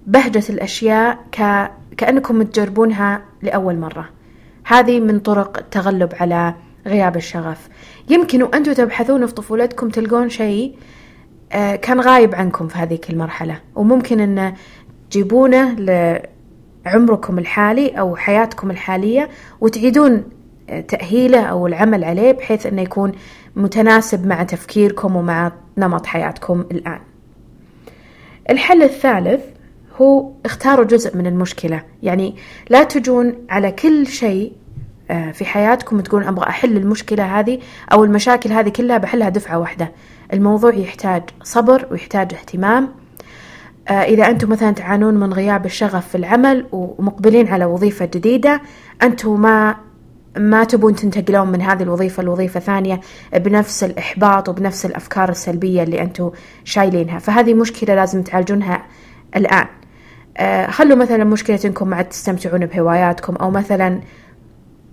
بهجة 0.07 0.43
الأشياء 0.51 1.19
ك... 1.33 1.71
كأنكم 1.97 2.43
تجربونها 2.43 3.23
لأول 3.43 3.79
مرة. 3.79 4.09
هذه 4.65 5.01
من 5.01 5.19
طرق 5.19 5.59
التغلب 5.59 6.13
على 6.21 6.55
غياب 6.87 7.17
الشغف. 7.17 7.69
يمكن 8.09 8.43
وأنتم 8.43 8.73
تبحثون 8.73 9.27
في 9.27 9.35
طفولتكم 9.35 9.89
تلقون 9.89 10.29
شيء 10.29 10.75
آه، 11.53 11.77
كان 11.77 12.01
غايب 12.01 12.35
عنكم 12.35 12.69
في 12.69 12.79
هذيك 12.79 13.11
المرحلة. 13.11 13.61
وممكن 13.75 14.21
أن 14.21 14.55
تجيبونه 15.11 15.77
لعمركم 16.85 17.39
الحالي 17.39 17.89
أو 17.89 18.17
حياتكم 18.17 18.71
الحالية 18.71 19.29
وتعيدون 19.61 20.25
آه، 20.71 20.81
تأهيله 20.81 21.41
أو 21.41 21.67
العمل 21.67 22.05
عليه 22.05 22.33
بحيث 22.33 22.67
أنه 22.67 22.83
يكون 22.83 23.13
متناسب 23.57 24.27
مع 24.27 24.43
تفكيركم 24.43 25.17
ومع 25.17 25.53
نمط 25.79 26.07
حياتكم 26.07 26.61
الآن. 26.61 27.01
الحل 28.51 28.83
الثالث 28.83 29.41
هو 30.01 30.31
اختاروا 30.45 30.85
جزء 30.85 31.17
من 31.17 31.27
المشكلة. 31.27 31.83
يعني 32.03 32.37
لا 32.71 32.85
تجون 32.85 33.35
على 33.51 33.73
كل 33.73 34.07
شيء 34.07 34.53
آه، 35.11 35.31
في 35.31 35.45
حياتكم 35.45 36.01
تقولون 36.01 36.29
أبغى 36.29 36.49
أحل 36.49 36.77
المشكلة 36.77 37.41
هذه 37.41 37.59
أو 37.93 38.05
المشاكل 38.05 38.53
هذه 38.53 38.69
كلها 38.69 38.99
بحلها 38.99 39.29
دفعة 39.29 39.59
واحدة. 39.59 39.93
الموضوع 40.33 40.75
يحتاج 40.75 41.23
صبر 41.43 41.87
ويحتاج 41.91 42.35
اهتمام. 42.35 42.89
آه، 43.89 43.93
إذا 43.93 44.27
أنتم 44.27 44.51
مثلا 44.51 44.71
تعانون 44.71 45.15
من 45.15 45.33
غياب 45.33 45.67
الشغف 45.67 46.09
في 46.09 46.15
العمل 46.15 46.67
ومقبلين 46.73 47.49
على 47.49 47.65
وظيفة 47.65 48.05
جديدة 48.05 48.61
أنتم 49.03 49.41
ما 49.41 49.77
ما 50.37 50.65
تبون 50.65 50.95
تنتقلون 50.95 51.49
من 51.49 51.63
هذه 51.63 51.83
الوظيفة 51.83 52.23
لوظيفة 52.23 52.61
ثانية 52.61 53.01
بنفس 53.35 53.85
الإحباط 53.85 54.49
وبنفس 54.49 54.87
الأفكار 54.87 55.29
السلبية 55.29 55.83
اللي 55.83 56.03
أنتم 56.03 56.31
شايلينها. 56.65 57.19
فهذه 57.19 57.55
مشكلة 57.55 57.95
لازم 57.95 58.23
تعالجونها 58.23 58.87
الآن. 59.37 59.67
آه، 60.37 60.67
خلوا 60.67 60.97
مثلا 60.97 61.25
مشكلة 61.25 61.61
إنكم 61.65 61.89
ما 61.89 61.97
عاد 61.97 62.09
تستمتعون 62.09 62.67
بهواياتكم 62.67 63.37
أو 63.37 63.51
مثلا 63.51 64.01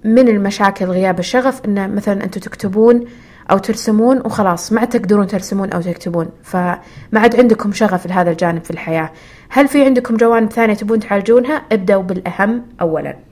من 0.04 0.28
المشاكل 0.28 0.86
غياب 0.86 1.20
الشغف 1.20 1.66
إن 1.66 1.96
مثلا 1.96 2.24
أنتم 2.24 2.42
تكتبون 2.42 3.06
أو 3.52 3.58
ترسمون 3.58 4.18
وخلاص 4.18 4.74
ما 4.74 4.80
عاد 4.80 4.90
تقدرون 4.90 5.28
ترسمون 5.28 5.72
أو 5.72 5.82
تكتبون. 5.82 6.30
فما 6.44 6.80
عاد 7.16 7.36
عندكم 7.36 7.72
شغف 7.72 8.08
لهذا 8.08 8.32
الجانب 8.32 8.64
في 8.64 8.72
الحياة. 8.72 9.12
هل 9.50 9.68
في 9.68 9.86
عندكم 9.86 10.18
جوانب 10.18 10.52
ثانية 10.52 10.74
تبون 10.74 11.00
تعالجونها؟ 11.00 11.62
ابدأوا 11.72 12.04
بالأهم 12.04 12.66
اولا. 12.82 13.29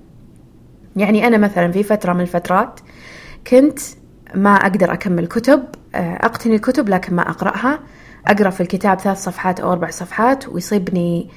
يعني 0.97 1.27
أنا 1.27 1.37
مثلا 1.37 1.71
في 1.71 1.83
فترة 1.83 2.13
من 2.13 2.21
الفترات 2.21 2.79
كنت 3.47 3.79
ما 4.35 4.55
أقدر 4.55 4.93
أكمل 4.93 5.27
كتب 5.27 5.63
آه، 5.95 6.15
أقتني 6.15 6.55
الكتب 6.55 6.89
لكن 6.89 7.15
ما 7.15 7.29
أقرأها. 7.29 7.79
أقرأ 8.27 8.49
في 8.49 8.61
الكتاب 8.61 8.99
ثلاث 8.99 9.23
صفحات 9.23 9.59
أو 9.59 9.71
أربع 9.71 9.89
صفحات 9.89 10.47
ويصيبني 10.47 11.29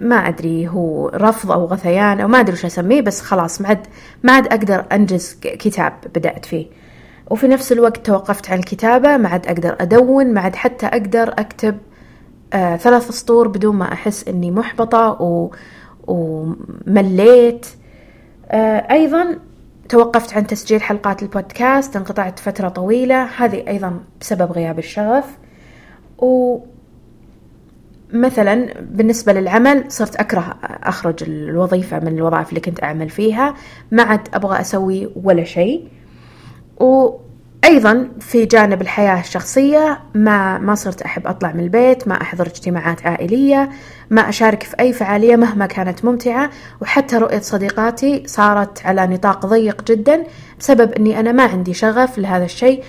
ما 0.00 0.16
أدري 0.16 0.68
هو 0.68 1.08
رفض 1.08 1.52
أو 1.52 1.64
غثيان 1.64 2.20
أو 2.20 2.28
ما 2.28 2.40
أدري 2.40 2.52
وش 2.52 2.64
أسميه 2.64 3.00
بس 3.00 3.20
خلاص 3.20 3.60
ما 3.60 3.68
عاد 3.68 3.86
ما 4.22 4.32
عاد 4.32 4.46
أقدر 4.46 4.84
أنجز 4.92 5.38
كتاب 5.42 5.92
بدأت 6.14 6.44
فيه. 6.44 6.66
وفي 7.30 7.48
نفس 7.48 7.72
الوقت 7.72 8.06
توقفت 8.06 8.50
عن 8.50 8.58
الكتابة 8.58 9.16
ما 9.16 9.28
عاد 9.28 9.46
أقدر 9.46 9.76
أدون 9.80 10.34
ما 10.34 10.40
عاد 10.40 10.56
حتى 10.56 10.86
أقدر 10.86 11.28
أكتب 11.28 11.78
آه 12.52 12.76
ثلاث 12.76 13.10
سطور 13.10 13.48
بدون 13.48 13.76
ما 13.76 13.92
أحس 13.92 14.28
إني 14.28 14.50
محبطة 14.50 15.22
و... 15.22 15.50
ومليت. 16.06 17.66
آه 18.50 18.92
أيضا 18.92 19.38
توقفت 19.88 20.34
عن 20.36 20.46
تسجيل 20.46 20.82
حلقات 20.82 21.22
البودكاست 21.22 21.96
انقطعت 21.96 22.38
فترة 22.38 22.68
طويلة. 22.68 23.24
هذه 23.24 23.64
أيضا 23.68 24.00
بسبب 24.20 24.52
غياب 24.52 24.78
الشغف. 24.78 25.38
و 26.18 26.58
مثلا 28.12 28.80
بالنسبة 28.80 29.32
للعمل 29.32 29.84
صرت 29.88 30.16
أكره 30.16 30.56
أخرج 30.62 31.22
الوظيفة 31.22 31.98
من 31.98 32.08
الوظائف 32.08 32.48
اللي 32.48 32.60
كنت 32.60 32.82
أعمل 32.82 33.08
فيها. 33.08 33.54
ما 33.90 34.02
عاد 34.02 34.28
أبغى 34.34 34.60
أسوي 34.60 35.10
ولا 35.22 35.44
شيء. 35.44 35.88
وأيضا 37.64 38.08
في 38.20 38.46
جانب 38.46 38.82
الحياة 38.82 39.20
الشخصية 39.20 40.00
ما 40.14 40.58
ما 40.58 40.74
صرت 40.74 41.02
أحب 41.02 41.26
أطلع 41.26 41.52
من 41.52 41.60
البيت 41.60 42.08
ما 42.08 42.22
أحضر 42.22 42.46
اجتماعات 42.46 43.06
عائلية 43.06 43.70
ما 44.10 44.28
أشارك 44.28 44.62
في 44.62 44.80
أي 44.80 44.92
فعالية 44.92 45.36
مهما 45.36 45.66
كانت 45.66 46.04
ممتعة 46.04 46.50
وحتى 46.80 47.16
رؤية 47.16 47.40
صديقاتي 47.40 48.22
صارت 48.26 48.86
على 48.86 49.06
نطاق 49.06 49.46
ضيق 49.46 49.84
جدا 49.84 50.24
بسبب 50.60 50.92
أني 50.92 51.20
أنا 51.20 51.32
ما 51.32 51.42
عندي 51.42 51.74
شغف 51.74 52.18
لهذا 52.18 52.44
الشيء 52.44 52.82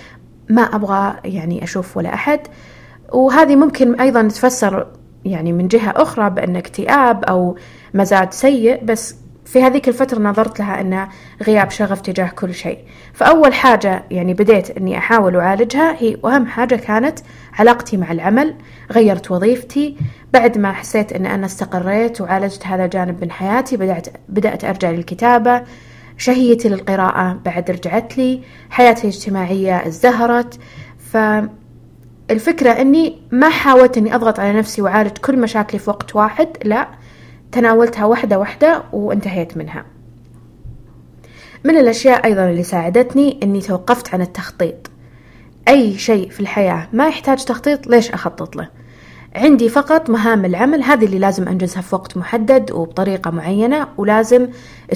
ما 0.48 0.62
أبغى 0.62 1.16
يعني 1.24 1.64
أشوف 1.64 1.96
ولا 1.96 2.14
أحد. 2.14 2.40
وهذه 3.12 3.56
ممكن 3.56 4.00
أيضا 4.00 4.28
تفسر 4.28 4.86
يعني 5.24 5.52
من 5.52 5.68
جهة 5.68 5.90
أخرى 5.96 6.30
بأن 6.30 6.56
اكتئاب 6.56 7.24
أو 7.24 7.56
مزاج 7.94 8.32
سيء 8.32 8.84
بس 8.84 9.14
في 9.46 9.62
هذيك 9.62 9.88
الفترة 9.88 10.18
نظرت 10.18 10.58
لها 10.58 10.80
أن 10.80 11.08
غياب 11.42 11.70
شغف 11.70 12.00
تجاه 12.00 12.28
كل 12.28 12.54
شيء. 12.54 12.78
فأول 13.12 13.54
حاجة 13.54 14.04
يعني 14.10 14.34
بديت 14.34 14.70
أني 14.70 14.98
أحاول 14.98 15.36
أعالجها 15.36 15.96
هي 15.98 16.16
وأهم 16.22 16.46
حاجة 16.46 16.74
كانت 16.74 17.18
علاقتي 17.58 17.96
مع 17.96 18.12
العمل 18.12 18.54
غيرت 18.92 19.30
وظيفتي. 19.30 19.96
بعد 20.32 20.58
ما 20.58 20.72
حسيت 20.72 21.12
أن 21.12 21.26
أنا 21.26 21.46
استقريت 21.46 22.20
وعالجت 22.20 22.66
هذا 22.66 22.84
الجانب 22.84 23.24
من 23.24 23.30
حياتي 23.30 23.76
بدأت, 23.76 24.08
بدأت 24.28 24.64
أرجع 24.64 24.90
للكتابة. 24.90 25.62
شهيتي 26.18 26.68
للقراءة 26.68 27.40
بعد 27.44 27.70
رجعت 27.70 28.18
لي. 28.18 28.42
حياتي 28.70 29.02
الاجتماعية 29.02 29.86
ازدهرت. 29.86 30.58
ف 30.98 31.16
الفكرة 32.30 32.70
أني 32.70 33.22
ما 33.30 33.48
حاولت 33.48 33.98
أني 33.98 34.14
أضغط 34.14 34.40
على 34.40 34.52
نفسي 34.58 34.82
وأعالج 34.82 35.18
كل 35.18 35.38
مشاكلي 35.38 35.78
في 35.78 35.90
وقت 35.90 36.16
واحد 36.16 36.48
لا. 36.64 36.88
تناولتها 37.52 38.04
واحدة 38.04 38.38
واحدة 38.38 38.82
وانتهيت 38.92 39.56
منها. 39.56 39.84
من 41.64 41.76
الأشياء 41.76 42.24
أيضا 42.24 42.50
اللي 42.50 42.62
ساعدتني 42.62 43.40
إني 43.42 43.60
توقفت 43.60 44.14
عن 44.14 44.22
التخطيط. 44.22 44.90
أي 45.68 45.98
شيء 45.98 46.30
في 46.30 46.40
الحياة 46.40 46.88
ما 46.92 47.08
يحتاج 47.08 47.44
تخطيط 47.44 47.86
ليش 47.86 48.10
أخطط 48.10 48.56
له؟ 48.56 48.68
عندي 49.34 49.68
فقط 49.68 50.10
مهام 50.10 50.44
العمل 50.44 50.82
هذه 50.82 51.04
اللي 51.04 51.18
لازم 51.18 51.48
أنجزها 51.48 51.82
في 51.82 51.94
وقت 51.94 52.16
محدد 52.16 52.70
وبطريقة 52.70 53.30
معينة 53.30 53.88
ولازم 53.96 54.48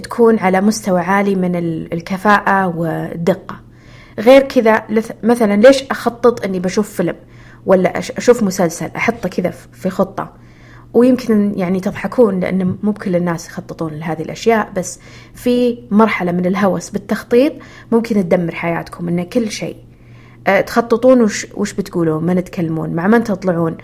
تكون 0.02 0.38
على 0.38 0.60
مستوى 0.60 1.00
عالي 1.00 1.34
من 1.34 1.56
الكفاءة 1.92 2.76
والدقة. 2.76 3.60
غير 4.18 4.42
كذا 4.42 4.82
مثلا 5.22 5.56
ليش 5.56 5.82
أخطط 5.90 6.44
أني 6.44 6.60
بشوف 6.60 6.90
فيلم 6.90 7.16
ولا 7.66 7.98
أشوف 7.98 8.42
مسلسل 8.42 8.90
أحطه 8.96 9.28
كذا 9.28 9.50
في 9.50 9.90
خطة؟ 9.90 10.32
ويمكن 10.94 11.52
يعني 11.56 11.80
تضحكون 11.80 12.40
لأن 12.40 12.76
مو 12.82 12.90
بكل 12.90 13.16
الناس 13.16 13.48
يخططون 13.48 13.92
لهذه 13.92 14.22
الأشياء 14.22 14.72
بس 14.76 15.00
في 15.34 15.78
مرحلة 15.90 16.32
من 16.32 16.46
الهوس 16.46 16.90
بالتخطيط 16.90 17.52
ممكن 17.92 18.14
تدمر 18.14 18.54
حياتكم 18.54 19.08
أن 19.08 19.22
كل 19.22 19.50
شيء. 19.50 19.76
أه 20.46 20.60
تخططون 20.60 21.22
وش, 21.22 21.46
وش 21.54 21.72
بتقولون 21.72 22.24
من 22.24 22.44
تكلمون 22.44 22.90
مع 22.90 23.06
من 23.06 23.24
تطلعون. 23.24 23.76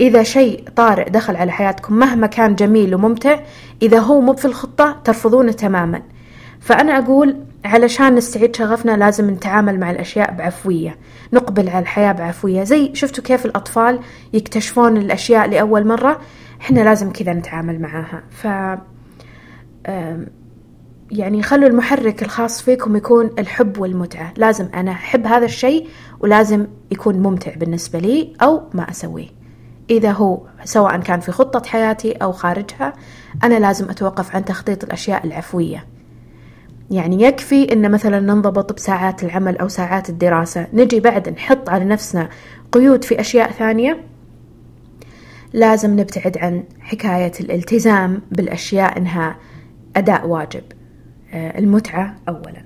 إذا 0.00 0.22
شيء 0.22 0.64
طارئ 0.76 1.10
دخل 1.10 1.36
على 1.36 1.52
حياتكم 1.52 1.94
مهما 1.94 2.26
كان 2.26 2.54
جميل 2.54 2.94
وممتع 2.94 3.40
إذا 3.82 3.98
هو 3.98 4.20
مو 4.20 4.32
في 4.32 4.44
الخطة 4.44 4.96
ترفضونه 5.04 5.52
تماما. 5.52 6.02
فأنا 6.60 6.98
أقول 6.98 7.36
علشان 7.64 8.14
نستعيد 8.14 8.56
شغفنا 8.56 8.96
لازم 8.96 9.30
نتعامل 9.30 9.80
مع 9.80 9.90
الأشياء 9.90 10.34
بعفوية. 10.34 10.96
نقبل 11.32 11.68
على 11.68 11.78
الحياة 11.78 12.12
بعفوية. 12.12 12.64
زي 12.64 12.90
شفتوا 12.94 13.24
كيف 13.24 13.46
الأطفال 13.46 13.98
يكتشفون 14.32 14.96
الأشياء 14.96 15.48
لأول 15.48 15.86
مرة؟ 15.86 16.20
إحنا 16.64 16.80
لازم 16.80 17.10
كذا 17.10 17.32
نتعامل 17.32 17.80
معاها. 17.80 18.22
ف 18.30 18.46
يعني 21.10 21.42
خلوا 21.42 21.68
المحرك 21.68 22.22
الخاص 22.22 22.62
فيكم 22.62 22.96
يكون 22.96 23.30
الحب 23.38 23.78
والمتعة. 23.78 24.32
لازم 24.36 24.68
أنا 24.74 24.90
أحب 24.90 25.26
هذا 25.26 25.44
الشيء 25.44 25.88
ولازم 26.20 26.66
يكون 26.90 27.14
ممتع 27.14 27.54
بالنسبة 27.54 27.98
لي 27.98 28.32
أو 28.42 28.62
ما 28.74 28.90
أسويه. 28.90 29.28
إذا 29.90 30.10
هو 30.10 30.40
سواء 30.64 31.00
كان 31.00 31.20
في 31.20 31.32
خطة 31.32 31.68
حياتي 31.68 32.12
أو 32.12 32.32
خارجها 32.32 32.92
أنا 33.44 33.58
لازم 33.58 33.90
أتوقف 33.90 34.36
عن 34.36 34.44
تخطيط 34.44 34.84
الأشياء 34.84 35.26
العفوية. 35.26 35.86
يعني 36.90 37.22
يكفي 37.22 37.72
إن 37.72 37.90
مثلا 37.90 38.20
ننضبط 38.20 38.72
بساعات 38.72 39.24
العمل 39.24 39.58
أو 39.58 39.68
ساعات 39.68 40.10
الدراسة. 40.10 40.66
نجي 40.72 41.00
بعد 41.00 41.28
نحط 41.28 41.68
على 41.68 41.84
نفسنا 41.84 42.28
قيود 42.72 43.04
في 43.04 43.20
أشياء 43.20 43.50
ثانية 43.50 44.00
لازم 45.54 46.00
نبتعد 46.00 46.38
عن 46.38 46.64
حكاية 46.80 47.32
الالتزام 47.40 48.22
بالأشياء 48.30 48.98
إنها 48.98 49.36
أداء 49.96 50.26
واجب. 50.26 50.62
آه، 51.32 51.58
المتعة 51.58 52.16
أولا. 52.28 52.64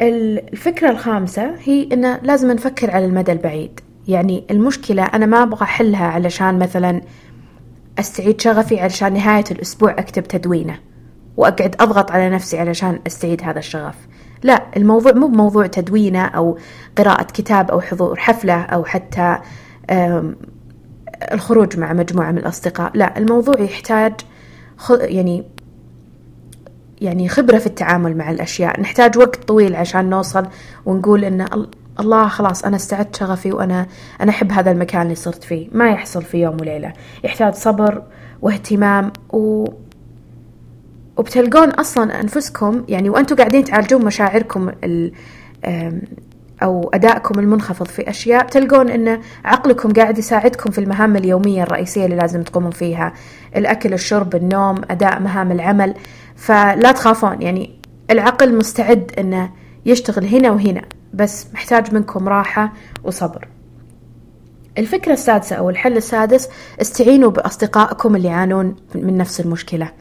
الفكرة 0.00 0.90
الخامسة 0.90 1.54
هي 1.62 1.88
إنه 1.92 2.20
لازم 2.22 2.50
نفكر 2.50 2.90
على 2.90 3.04
المدى 3.04 3.32
البعيد. 3.32 3.80
يعني 4.08 4.44
المشكلة 4.50 5.02
أنا 5.02 5.26
ما 5.26 5.42
أبغى 5.42 5.62
أحلها 5.62 6.06
علشان 6.06 6.58
مثلا 6.58 7.00
أستعيد 7.98 8.40
شغفي 8.40 8.80
علشان 8.80 9.12
نهاية 9.12 9.44
الأسبوع 9.50 9.90
أكتب 9.90 10.22
تدوينة 10.22 10.78
وأقعد 11.36 11.76
أضغط 11.80 12.10
على 12.10 12.30
نفسي 12.30 12.58
علشان 12.58 12.98
أستعيد 13.06 13.42
هذا 13.42 13.58
الشغف. 13.58 13.94
لا 14.42 14.66
الموضوع 14.76 15.12
مو 15.12 15.26
بموضوع 15.26 15.66
تدوينة 15.66 16.24
أو 16.24 16.58
قراءة 16.96 17.22
كتاب 17.22 17.70
أو 17.70 17.80
حضور 17.80 18.16
حفلة 18.16 18.62
أو 18.62 18.84
حتى 18.84 19.38
الخروج 21.32 21.78
مع 21.78 21.92
مجموعة 21.92 22.32
من 22.32 22.38
الأصدقاء. 22.38 22.90
لا 22.94 23.18
الموضوع 23.18 23.60
يحتاج 23.60 24.12
يعني 24.90 25.44
يعني 27.00 27.28
خبرة 27.28 27.58
في 27.58 27.66
التعامل 27.66 28.16
مع 28.16 28.30
الأشياء. 28.30 28.80
نحتاج 28.80 29.18
وقت 29.18 29.36
طويل 29.36 29.76
عشان 29.76 30.10
نوصل 30.10 30.46
ونقول 30.86 31.24
إن 31.24 31.46
الله 32.00 32.28
خلاص 32.28 32.64
أنا 32.64 32.76
استعدت 32.76 33.16
شغفي 33.16 33.52
وأنا 33.52 33.86
أنا 34.20 34.30
أحب 34.30 34.52
هذا 34.52 34.70
المكان 34.70 35.02
اللي 35.02 35.14
صرت 35.14 35.44
فيه. 35.44 35.68
ما 35.72 35.90
يحصل 35.90 36.22
في 36.22 36.42
يوم 36.42 36.56
وليلة. 36.60 36.92
يحتاج 37.24 37.54
صبر 37.54 38.02
واهتمام 38.42 39.12
و 39.32 39.64
وبتلقون 41.16 41.70
أصلا 41.70 42.20
أنفسكم 42.20 42.84
يعني 42.88 43.10
وأنتم 43.10 43.36
قاعدين 43.36 43.64
تعالجون 43.64 44.04
مشاعركم 44.04 44.70
ال... 44.84 45.12
أو 46.62 46.90
أدائكم 46.94 47.38
المنخفض 47.38 47.86
في 47.86 48.10
أشياء 48.10 48.46
تلقون 48.46 48.90
أن 48.90 49.20
عقلكم 49.44 49.92
قاعد 49.92 50.18
يساعدكم 50.18 50.70
في 50.70 50.78
المهام 50.78 51.16
اليومية 51.16 51.62
الرئيسية 51.62 52.04
اللي 52.04 52.16
لازم 52.16 52.42
تقومون 52.42 52.70
فيها. 52.70 53.12
الأكل 53.56 53.92
الشرب 53.92 54.34
النوم 54.34 54.76
أداء 54.90 55.20
مهام 55.20 55.52
العمل. 55.52 55.94
فلا 56.36 56.92
تخافون 56.92 57.42
يعني 57.42 57.80
العقل 58.10 58.54
مستعد 58.58 59.12
أنه 59.18 59.50
يشتغل 59.86 60.26
هنا 60.26 60.50
وهنا 60.50 60.82
بس 61.14 61.46
محتاج 61.54 61.94
منكم 61.94 62.28
راحة 62.28 62.72
وصبر. 63.04 63.48
الفكرة 64.78 65.12
السادسة 65.12 65.56
أو 65.56 65.70
الحل 65.70 65.96
السادس 65.96 66.48
استعينوا 66.80 67.30
بأصدقائكم 67.30 68.16
اللي 68.16 68.28
يعانون 68.28 68.76
من 68.94 69.16
نفس 69.16 69.40
المشكلة. 69.40 69.92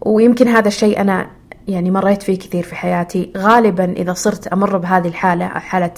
ويمكن 0.00 0.48
هذا 0.48 0.68
الشيء 0.68 1.00
أنا 1.00 1.37
يعني 1.68 1.90
مريت 1.90 2.22
فيه 2.22 2.38
كثير 2.38 2.62
في 2.62 2.74
حياتي. 2.74 3.32
غالبا 3.36 3.84
إذا 3.92 4.12
صرت 4.12 4.46
أمر 4.46 4.76
بهذه 4.76 5.08
الحالة 5.08 5.46
حالة 5.46 5.90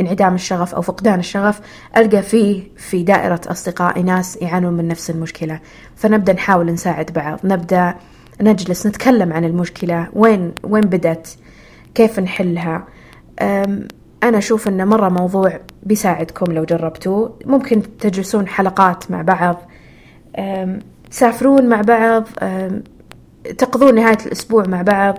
انعدام 0.00 0.34
الشغف 0.34 0.74
أو 0.74 0.82
فقدان 0.82 1.18
الشغف 1.18 1.60
ألقى 1.96 2.22
فيه 2.22 2.62
في 2.76 3.02
دائرة 3.02 3.40
أصدقائي 3.46 4.02
ناس 4.02 4.36
يعانون 4.42 4.72
من 4.72 4.88
نفس 4.88 5.10
المشكلة. 5.10 5.60
فنبدأ 5.96 6.32
نحاول 6.32 6.72
نساعد 6.72 7.12
بعض. 7.12 7.38
نبدأ 7.44 7.94
نجلس 8.40 8.86
نتكلم 8.86 9.32
عن 9.32 9.44
المشكلة. 9.44 10.08
وين 10.12 10.52
وين 10.62 10.84
بدت 10.84 11.38
كيف 11.94 12.18
نحلها؟ 12.18 12.84
أنا 14.22 14.38
أشوف 14.38 14.68
أنه 14.68 14.84
مرة 14.84 15.08
موضوع 15.08 15.60
بيساعدكم 15.82 16.52
لو 16.52 16.64
جربتوه. 16.64 17.38
ممكن 17.44 17.82
تجلسون 17.98 18.48
حلقات 18.48 19.10
مع 19.10 19.22
بعض. 19.22 19.56
تسافرون 21.10 21.68
مع 21.68 21.80
بعض. 21.80 22.24
تقضون 23.58 23.94
نهاية 23.94 24.18
الأسبوع 24.26 24.66
مع 24.66 24.82
بعض 24.82 25.18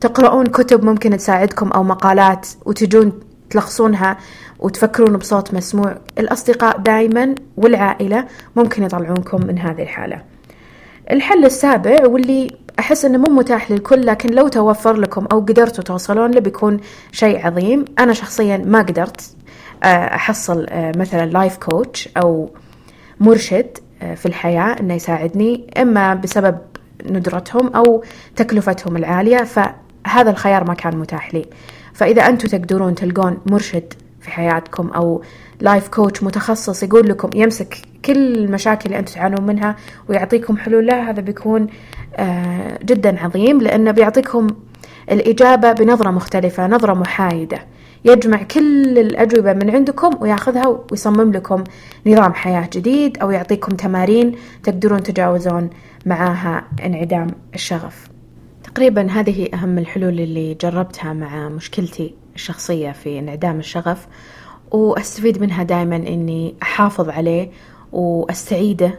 تقرؤون 0.00 0.46
كتب 0.46 0.84
ممكن 0.84 1.16
تساعدكم 1.16 1.68
أو 1.68 1.82
مقالات 1.82 2.48
وتجون 2.66 3.12
تلخصونها 3.50 4.16
وتفكرون 4.58 5.16
بصوت 5.16 5.54
مسموع. 5.54 5.96
الأصدقاء 6.18 6.78
دائما 6.78 7.34
والعائلة 7.56 8.26
ممكن 8.56 8.82
يطلعونكم 8.82 9.46
من 9.46 9.58
هذه 9.58 9.82
الحالة. 9.82 10.22
الحل 11.10 11.44
السابع 11.44 12.06
واللي 12.06 12.56
أحس 12.78 13.04
أنه 13.04 13.18
مو 13.18 13.34
متاح 13.34 13.70
للكل 13.70 14.06
لكن 14.06 14.30
لو 14.34 14.48
توفر 14.48 14.96
لكم 14.96 15.26
أو 15.32 15.40
قدرتوا 15.40 15.84
توصلون 15.84 16.30
له 16.30 16.40
بيكون 16.40 16.80
شيء 17.12 17.46
عظيم. 17.46 17.84
أنا 17.98 18.12
شخصيا 18.12 18.56
ما 18.56 18.78
قدرت 18.78 19.36
آه، 19.82 20.14
أحصل 20.14 20.66
آه، 20.68 20.92
مثلا 20.96 21.26
life 21.26 21.56
coach 21.56 22.08
أو 22.16 22.50
مرشد 23.20 23.78
آه، 24.02 24.14
في 24.14 24.26
الحياة 24.26 24.80
أنه 24.80 24.94
يساعدني 24.94 25.66
إما 25.78 26.14
بسبب 26.14 26.58
ندرتهم 27.06 27.68
أو 27.68 28.04
تكلفتهم 28.36 28.96
العالية 28.96 29.44
فهذا 29.44 30.30
الخيار 30.30 30.64
ما 30.64 30.74
كان 30.74 30.96
متاح 30.96 31.34
لي. 31.34 31.46
فإذا 31.92 32.22
أنتم 32.22 32.48
تقدرون 32.48 32.94
تلقون 32.94 33.38
مرشد 33.46 33.92
في 34.20 34.30
حياتكم 34.30 34.88
أو 34.88 35.22
life 35.60 35.88
coach 35.88 36.22
متخصص 36.22 36.82
يقول 36.82 37.08
لكم 37.08 37.30
يمسك 37.34 37.76
كل 38.04 38.34
المشاكل 38.34 38.86
اللي 38.86 38.98
أنتم 38.98 39.14
تعانون 39.14 39.46
منها 39.46 39.76
ويعطيكم 40.08 40.56
حلول 40.56 40.86
لها 40.86 41.10
هذا 41.10 41.20
بيكون 41.20 41.66
آه، 42.16 42.78
جدا 42.84 43.24
عظيم 43.24 43.60
لأنه 43.60 43.90
بيعطيكم 43.90 44.46
الإجابة 45.10 45.72
بنظرة 45.72 46.10
مختلفة 46.10 46.66
نظرة 46.66 46.94
محايدة. 46.94 47.58
يجمع 48.04 48.42
كل 48.42 48.98
الأجوبة 48.98 49.52
من 49.52 49.70
عندكم 49.70 50.10
وياخذها 50.20 50.80
ويصمم 50.90 51.32
لكم 51.32 51.64
نظام 52.06 52.34
حياة 52.34 52.70
جديد 52.72 53.18
أو 53.18 53.30
يعطيكم 53.30 53.76
تمارين 53.76 54.34
تقدرون 54.62 55.02
تجاوزون 55.02 55.70
معاها 56.06 56.64
انعدام 56.84 57.26
الشغف. 57.54 58.08
تقريبا 58.64 59.10
هذه 59.10 59.48
أهم 59.54 59.78
الحلول 59.78 60.20
اللي 60.20 60.54
جربتها 60.54 61.12
مع 61.12 61.48
مشكلتي 61.48 62.14
الشخصية 62.34 62.92
في 62.92 63.18
انعدام 63.18 63.58
الشغف 63.58 64.06
وأستفيد 64.70 65.40
منها 65.40 65.62
دائما 65.62 65.96
إني 65.96 66.54
أحافظ 66.62 67.08
عليه 67.08 67.50
وأستعيده 67.92 68.98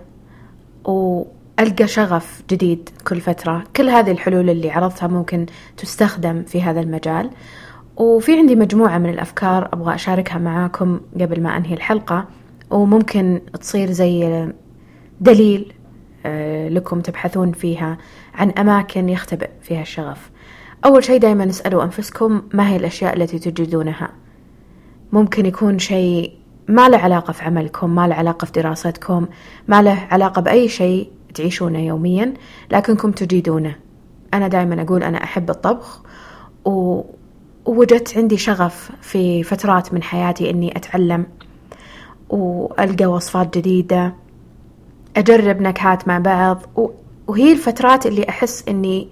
وألقى 0.85 1.87
شغف 1.87 2.41
جديد 2.49 2.89
كل 3.07 3.21
فترة. 3.21 3.63
كل 3.75 3.89
هذه 3.89 4.11
الحلول 4.11 4.49
اللي 4.49 4.71
عرضتها 4.71 5.07
ممكن 5.07 5.45
تستخدم 5.77 6.43
في 6.43 6.61
هذا 6.61 6.79
المجال. 6.79 7.29
وفي 7.97 8.37
عندي 8.37 8.55
مجموعة 8.55 8.97
من 8.97 9.09
الأفكار 9.09 9.69
أبغى 9.73 9.95
أشاركها 9.95 10.37
معاكم 10.37 10.99
قبل 11.21 11.41
ما 11.41 11.57
أنهي 11.57 11.73
الحلقة 11.73 12.25
وممكن 12.69 13.41
تصير 13.61 13.91
زي 13.91 14.47
دليل 15.21 15.73
آه، 16.25 16.69
لكم 16.69 17.01
تبحثون 17.01 17.51
فيها 17.51 17.97
عن 18.33 18.49
أماكن 18.49 19.09
يختبئ 19.09 19.49
فيها 19.61 19.81
الشغف. 19.81 20.31
أول 20.85 21.03
شيء 21.03 21.19
دائما 21.19 21.49
اسألوا 21.49 21.83
أنفسكم 21.83 22.41
ما 22.53 22.69
هي 22.69 22.75
الأشياء 22.75 23.17
التي 23.17 23.39
تجدونها. 23.39 24.09
ممكن 25.11 25.45
يكون 25.45 25.79
شيء 25.79 26.31
ما 26.67 26.89
له 26.89 26.97
علاقة 26.97 27.33
في 27.33 27.43
عملكم 27.43 27.95
ما 27.95 28.07
له 28.07 28.15
علاقة 28.15 28.45
في 28.45 28.51
دراستكم 28.51 29.27
ما 29.67 29.81
له 29.81 30.07
علاقة 30.11 30.41
بأي 30.41 30.69
شيء 30.69 31.11
تعيشونه 31.33 31.79
يوميا 31.79 32.33
لكنكم 32.71 33.11
تجيدونه. 33.11 33.75
أنا 34.33 34.47
دائما 34.47 34.81
أقول 34.81 35.03
أنا 35.03 35.23
أحب 35.23 35.49
الطبخ 35.49 36.01
و... 36.65 37.01
ووجدت 37.65 38.17
عندي 38.17 38.37
شغف 38.37 38.91
في 39.01 39.43
فترات 39.43 39.93
من 39.93 40.03
حياتي 40.03 40.49
إني 40.49 40.77
أتعلم 40.77 41.25
وألقى 42.29 43.05
وصفات 43.05 43.57
جديدة 43.57 44.13
أجرب 45.17 45.61
نكهات 45.61 46.07
مع 46.07 46.19
بعض 46.19 46.61
وهي 47.27 47.51
الفترات 47.51 48.05
اللي 48.05 48.29
أحس 48.29 48.63
إني 48.67 49.07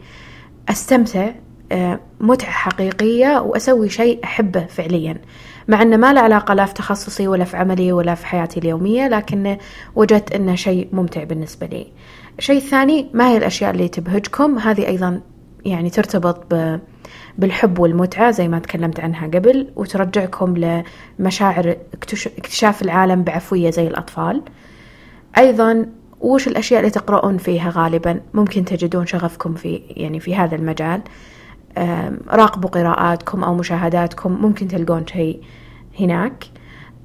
أستمتع 0.70 1.32
آه، 1.72 2.00
متعة 2.22 2.52
حقيقية 2.52 3.42
وأسوي 3.42 3.90
شيء 3.90 4.24
أحبه 4.24 4.66
فعليا. 4.66 5.22
مع 5.68 5.82
أنه 5.82 5.98
ما 5.98 6.14
له 6.14 6.22
علاقة 6.22 6.54
لا 6.54 6.66
في 6.66 6.74
تخصصي 6.74 7.28
ولا 7.28 7.44
في 7.44 7.58
عملي 7.58 7.92
ولا 7.92 8.16
في 8.16 8.26
حياتي 8.26 8.60
اليومية 8.60 9.08
لكن 9.08 9.58
وجدت 9.96 10.32
أنه 10.32 10.56
شيء 10.56 10.88
ممتع 10.94 11.24
بالنسبة 11.24 11.68
لي. 11.68 11.88
الشيء 12.40 12.58
الثاني 12.58 13.10
ما 13.14 13.30
هي 13.30 13.38
الأشياء 13.38 13.72
اللي 13.72 13.88
تبهجكم؟ 13.88 14.60
هذه 14.60 14.88
أيضا 14.88 15.22
يعني 15.66 15.90
ترتبط 15.90 16.54
بالحب 17.38 17.80
والمتعة 17.80 18.32
زي 18.32 18.48
ما 18.48 18.60
تكلمت 18.60 19.00
عنها 19.00 19.28
قبل 19.28 19.68
وترجعكم 19.76 20.84
لمشاعر 21.20 21.76
اكتشاف 22.38 22.82
العالم 22.82 23.24
بعفوية 23.24 23.70
زي 23.70 23.88
الأطفال. 23.88 24.42
أيضا 25.38 25.86
وش 26.22 26.48
الأشياء 26.48 26.80
اللي 26.80 26.92
تقرؤون 26.92 27.38
فيها 27.38 27.72
غالبا؟ 27.76 28.22
ممكن 28.34 28.66
تجدون 28.66 29.06
شغفكم 29.06 29.54
في 29.54 29.82
يعني 29.90 30.20
في 30.20 30.36
هذا 30.36 30.56
المجال. 30.56 31.02
راقبوا 32.30 32.70
قراءاتكم 32.70 33.44
أو 33.44 33.56
مشاهداتكم 33.56 34.32
ممكن 34.32 34.68
تلقون 34.68 35.08
شيء 35.08 35.42
هناك. 36.00 36.44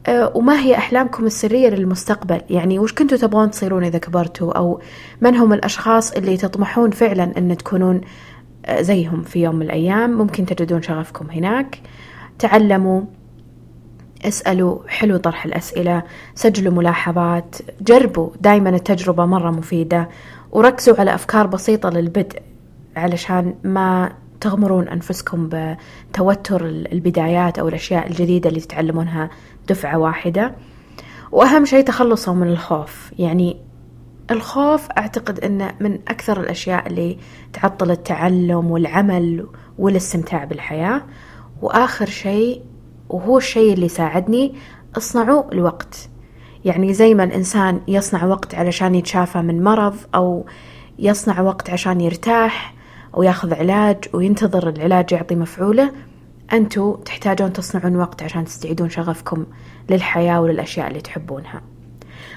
أه، 0.06 0.32
وما 0.34 0.60
هي 0.60 0.76
أحلامكم 0.76 1.26
السرية 1.26 1.68
للمستقبل؟ 1.68 2.40
يعني 2.50 2.78
وش 2.78 2.92
كنتوا 2.92 3.18
تبغون 3.18 3.50
تصيرون 3.50 3.84
إذا 3.84 3.98
كبرتوا؟ 3.98 4.52
أو 4.52 4.80
من 5.20 5.36
هم 5.36 5.52
الأشخاص 5.52 6.12
اللي 6.12 6.36
تطمحون 6.36 6.90
فعلا 6.90 7.38
أن 7.38 7.56
تكونون 7.56 8.00
زيهم 8.80 9.22
في 9.22 9.42
يوم 9.42 9.54
من 9.54 9.62
الأيام. 9.62 10.10
ممكن 10.10 10.46
تجدون 10.46 10.82
شغفكم 10.82 11.30
هناك. 11.30 11.80
تعلموا 12.38 13.02
اسألوا 14.24 14.78
حلو 14.88 15.16
طرح 15.16 15.44
الأسئلة 15.44 16.02
سجلوا 16.34 16.74
ملاحظات 16.74 17.56
جربوا 17.80 18.30
دايما 18.40 18.70
التجربة 18.70 19.26
مرة 19.26 19.50
مفيدة 19.50 20.08
وركزوا 20.52 21.00
على 21.00 21.14
أفكار 21.14 21.46
بسيطة 21.46 21.90
للبدء 21.90 22.42
علشان 22.96 23.54
ما 23.64 24.12
تغمرون 24.40 24.88
أنفسكم 24.88 25.48
بتوتر 25.52 26.66
البدايات 26.66 27.58
أو 27.58 27.68
الأشياء 27.68 28.06
الجديدة 28.06 28.48
اللي 28.48 28.60
تتعلمونها 28.60 29.30
دفعة 29.68 29.98
واحدة. 29.98 30.54
وأهم 31.32 31.64
شيء 31.64 31.84
تخلصوا 31.84 32.34
من 32.34 32.48
الخوف. 32.48 33.12
يعني 33.18 33.56
الخوف 34.30 34.88
أعتقد 34.98 35.40
أنه 35.40 35.74
من 35.80 35.94
أكثر 36.08 36.40
الأشياء 36.40 36.86
اللي 36.86 37.18
تعطل 37.52 37.90
التعلم 37.90 38.70
والعمل 38.70 39.46
والاستمتاع 39.78 40.44
بالحياة. 40.44 41.02
وآخر 41.62 42.06
شيء 42.06 42.62
وهو 43.08 43.38
الشيء 43.38 43.72
اللي 43.72 43.88
ساعدني 43.88 44.54
اصنعوا 44.96 45.52
الوقت. 45.52 46.08
يعني 46.64 46.94
زي 46.94 47.14
ما 47.14 47.24
الإنسان 47.24 47.80
يصنع 47.88 48.24
وقت 48.24 48.54
علشان 48.54 48.94
يتشافى 48.94 49.38
من 49.38 49.64
مرض 49.64 49.96
أو 50.14 50.46
يصنع 50.98 51.40
وقت 51.40 51.70
عشان 51.70 52.00
يرتاح 52.00 52.74
وياخذ 53.14 53.54
علاج 53.54 54.04
وينتظر 54.12 54.68
العلاج 54.68 55.12
يعطي 55.12 55.34
مفعوله 55.34 55.92
أنتوا 56.52 56.96
تحتاجون 56.96 57.52
تصنعون 57.52 57.96
وقت 57.96 58.22
عشان 58.22 58.44
تستعيدون 58.44 58.90
شغفكم 58.90 59.46
للحياة 59.90 60.40
وللأشياء 60.40 60.88
اللي 60.88 61.00
تحبونها. 61.00 61.62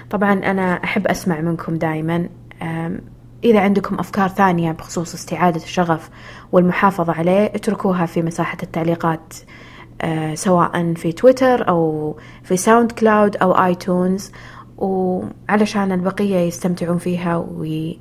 طبعا 0.10 0.34
أنا 0.34 0.84
أحب 0.84 1.08
أسمع 1.08 1.42
منكم 1.42 1.76
دائما 1.76 2.30
إذا 3.44 3.60
عندكم 3.60 3.96
أفكار 4.00 4.28
ثانية 4.28 4.72
بخصوص 4.72 5.14
استعادة 5.14 5.64
الشغف 5.64 6.10
والمحافظة 6.52 7.14
عليه 7.14 7.46
اتركوها 7.46 8.06
في 8.06 8.22
مساحة 8.22 8.58
التعليقات 8.64 9.34
أه، 10.02 10.36
سواء 10.36 10.94
في 10.94 11.12
تويتر 11.12 11.70
أو 11.70 12.16
في 12.44 12.58
ساوند 12.58 12.92
كلاود 12.92 13.38
أو 13.38 13.52
آيتونز 13.52 14.32
وعلشان 14.78 15.92
البقية 15.92 16.38
يستمتعون 16.38 16.98
فيها 16.98 17.38
وي 17.38 18.00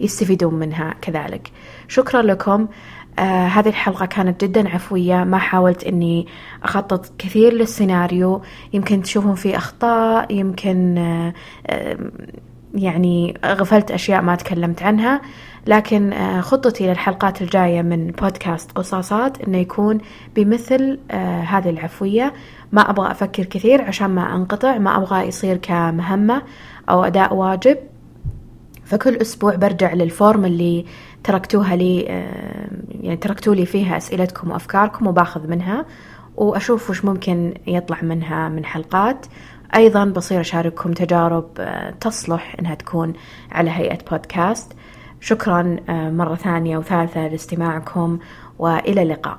يستفيدون 0.00 0.54
منها 0.54 0.94
كذلك. 1.02 1.50
شكرا 1.88 2.22
لكم. 2.22 2.68
آه 3.22 3.46
هذه 3.46 3.68
الحلقة 3.68 4.06
كانت 4.06 4.44
جدا 4.44 4.68
عفوية. 4.68 5.24
ما 5.24 5.38
حاولت 5.38 5.84
إني 5.84 6.26
أخطط 6.62 7.12
كثير 7.18 7.52
للسيناريو. 7.52 8.42
يمكن 8.72 9.02
تشوفون 9.02 9.34
في 9.34 9.56
أخطاء 9.56 10.32
يمكن 10.32 10.98
آه 10.98 11.98
يعني 12.74 13.38
غفلت 13.46 13.90
أشياء 13.90 14.22
ما 14.22 14.36
تكلمت 14.36 14.82
عنها. 14.82 15.20
لكن 15.66 16.12
آه 16.12 16.40
خطتي 16.40 16.86
للحلقات 16.86 17.42
الجاية 17.42 17.82
من 17.82 18.06
بودكاست 18.06 18.72
قصاصات 18.72 19.40
إنه 19.40 19.58
يكون 19.58 19.98
بمثل 20.36 20.98
آه، 21.10 21.40
هذه 21.40 21.70
العفوية. 21.70 22.32
ما 22.72 22.90
أبغى 22.90 23.10
أفكر 23.10 23.44
كثير 23.44 23.82
عشان 23.82 24.10
ما 24.10 24.36
أنقطع. 24.36 24.78
ما 24.78 24.96
أبغى 24.96 25.28
يصير 25.28 25.56
كمهمة 25.56 26.42
أو 26.88 27.04
أداء 27.04 27.34
واجب. 27.34 27.76
فكل 28.84 29.16
أسبوع 29.16 29.54
برجع 29.54 29.92
للفورم 29.92 30.44
اللي 30.44 30.84
تركتوها 31.24 31.76
لي 31.76 32.00
يعني 33.00 33.16
تركتوا 33.16 33.54
لي 33.54 33.66
فيها 33.66 33.96
أسئلتكم 33.96 34.50
وأفكاركم 34.50 35.06
وباخذ 35.06 35.46
منها 35.46 35.86
وأشوف 36.36 36.90
وش 36.90 37.04
ممكن 37.04 37.54
يطلع 37.66 38.02
منها 38.02 38.48
من 38.48 38.64
حلقات. 38.64 39.26
أيضا 39.74 40.04
بصير 40.04 40.40
أشارككم 40.40 40.92
تجارب 40.92 41.48
آه، 41.58 41.90
تصلح 41.90 42.56
إنها 42.60 42.74
تكون 42.74 43.12
على 43.52 43.70
هيئة 43.70 43.98
بودكاست. 44.10 44.72
شكرا 45.20 45.76
آه، 45.88 46.10
مرة 46.10 46.34
ثانية 46.34 46.78
وثالثة 46.78 47.28
لاستماعكم 47.28 48.18
وإلى 48.58 49.02
اللقاء. 49.02 49.38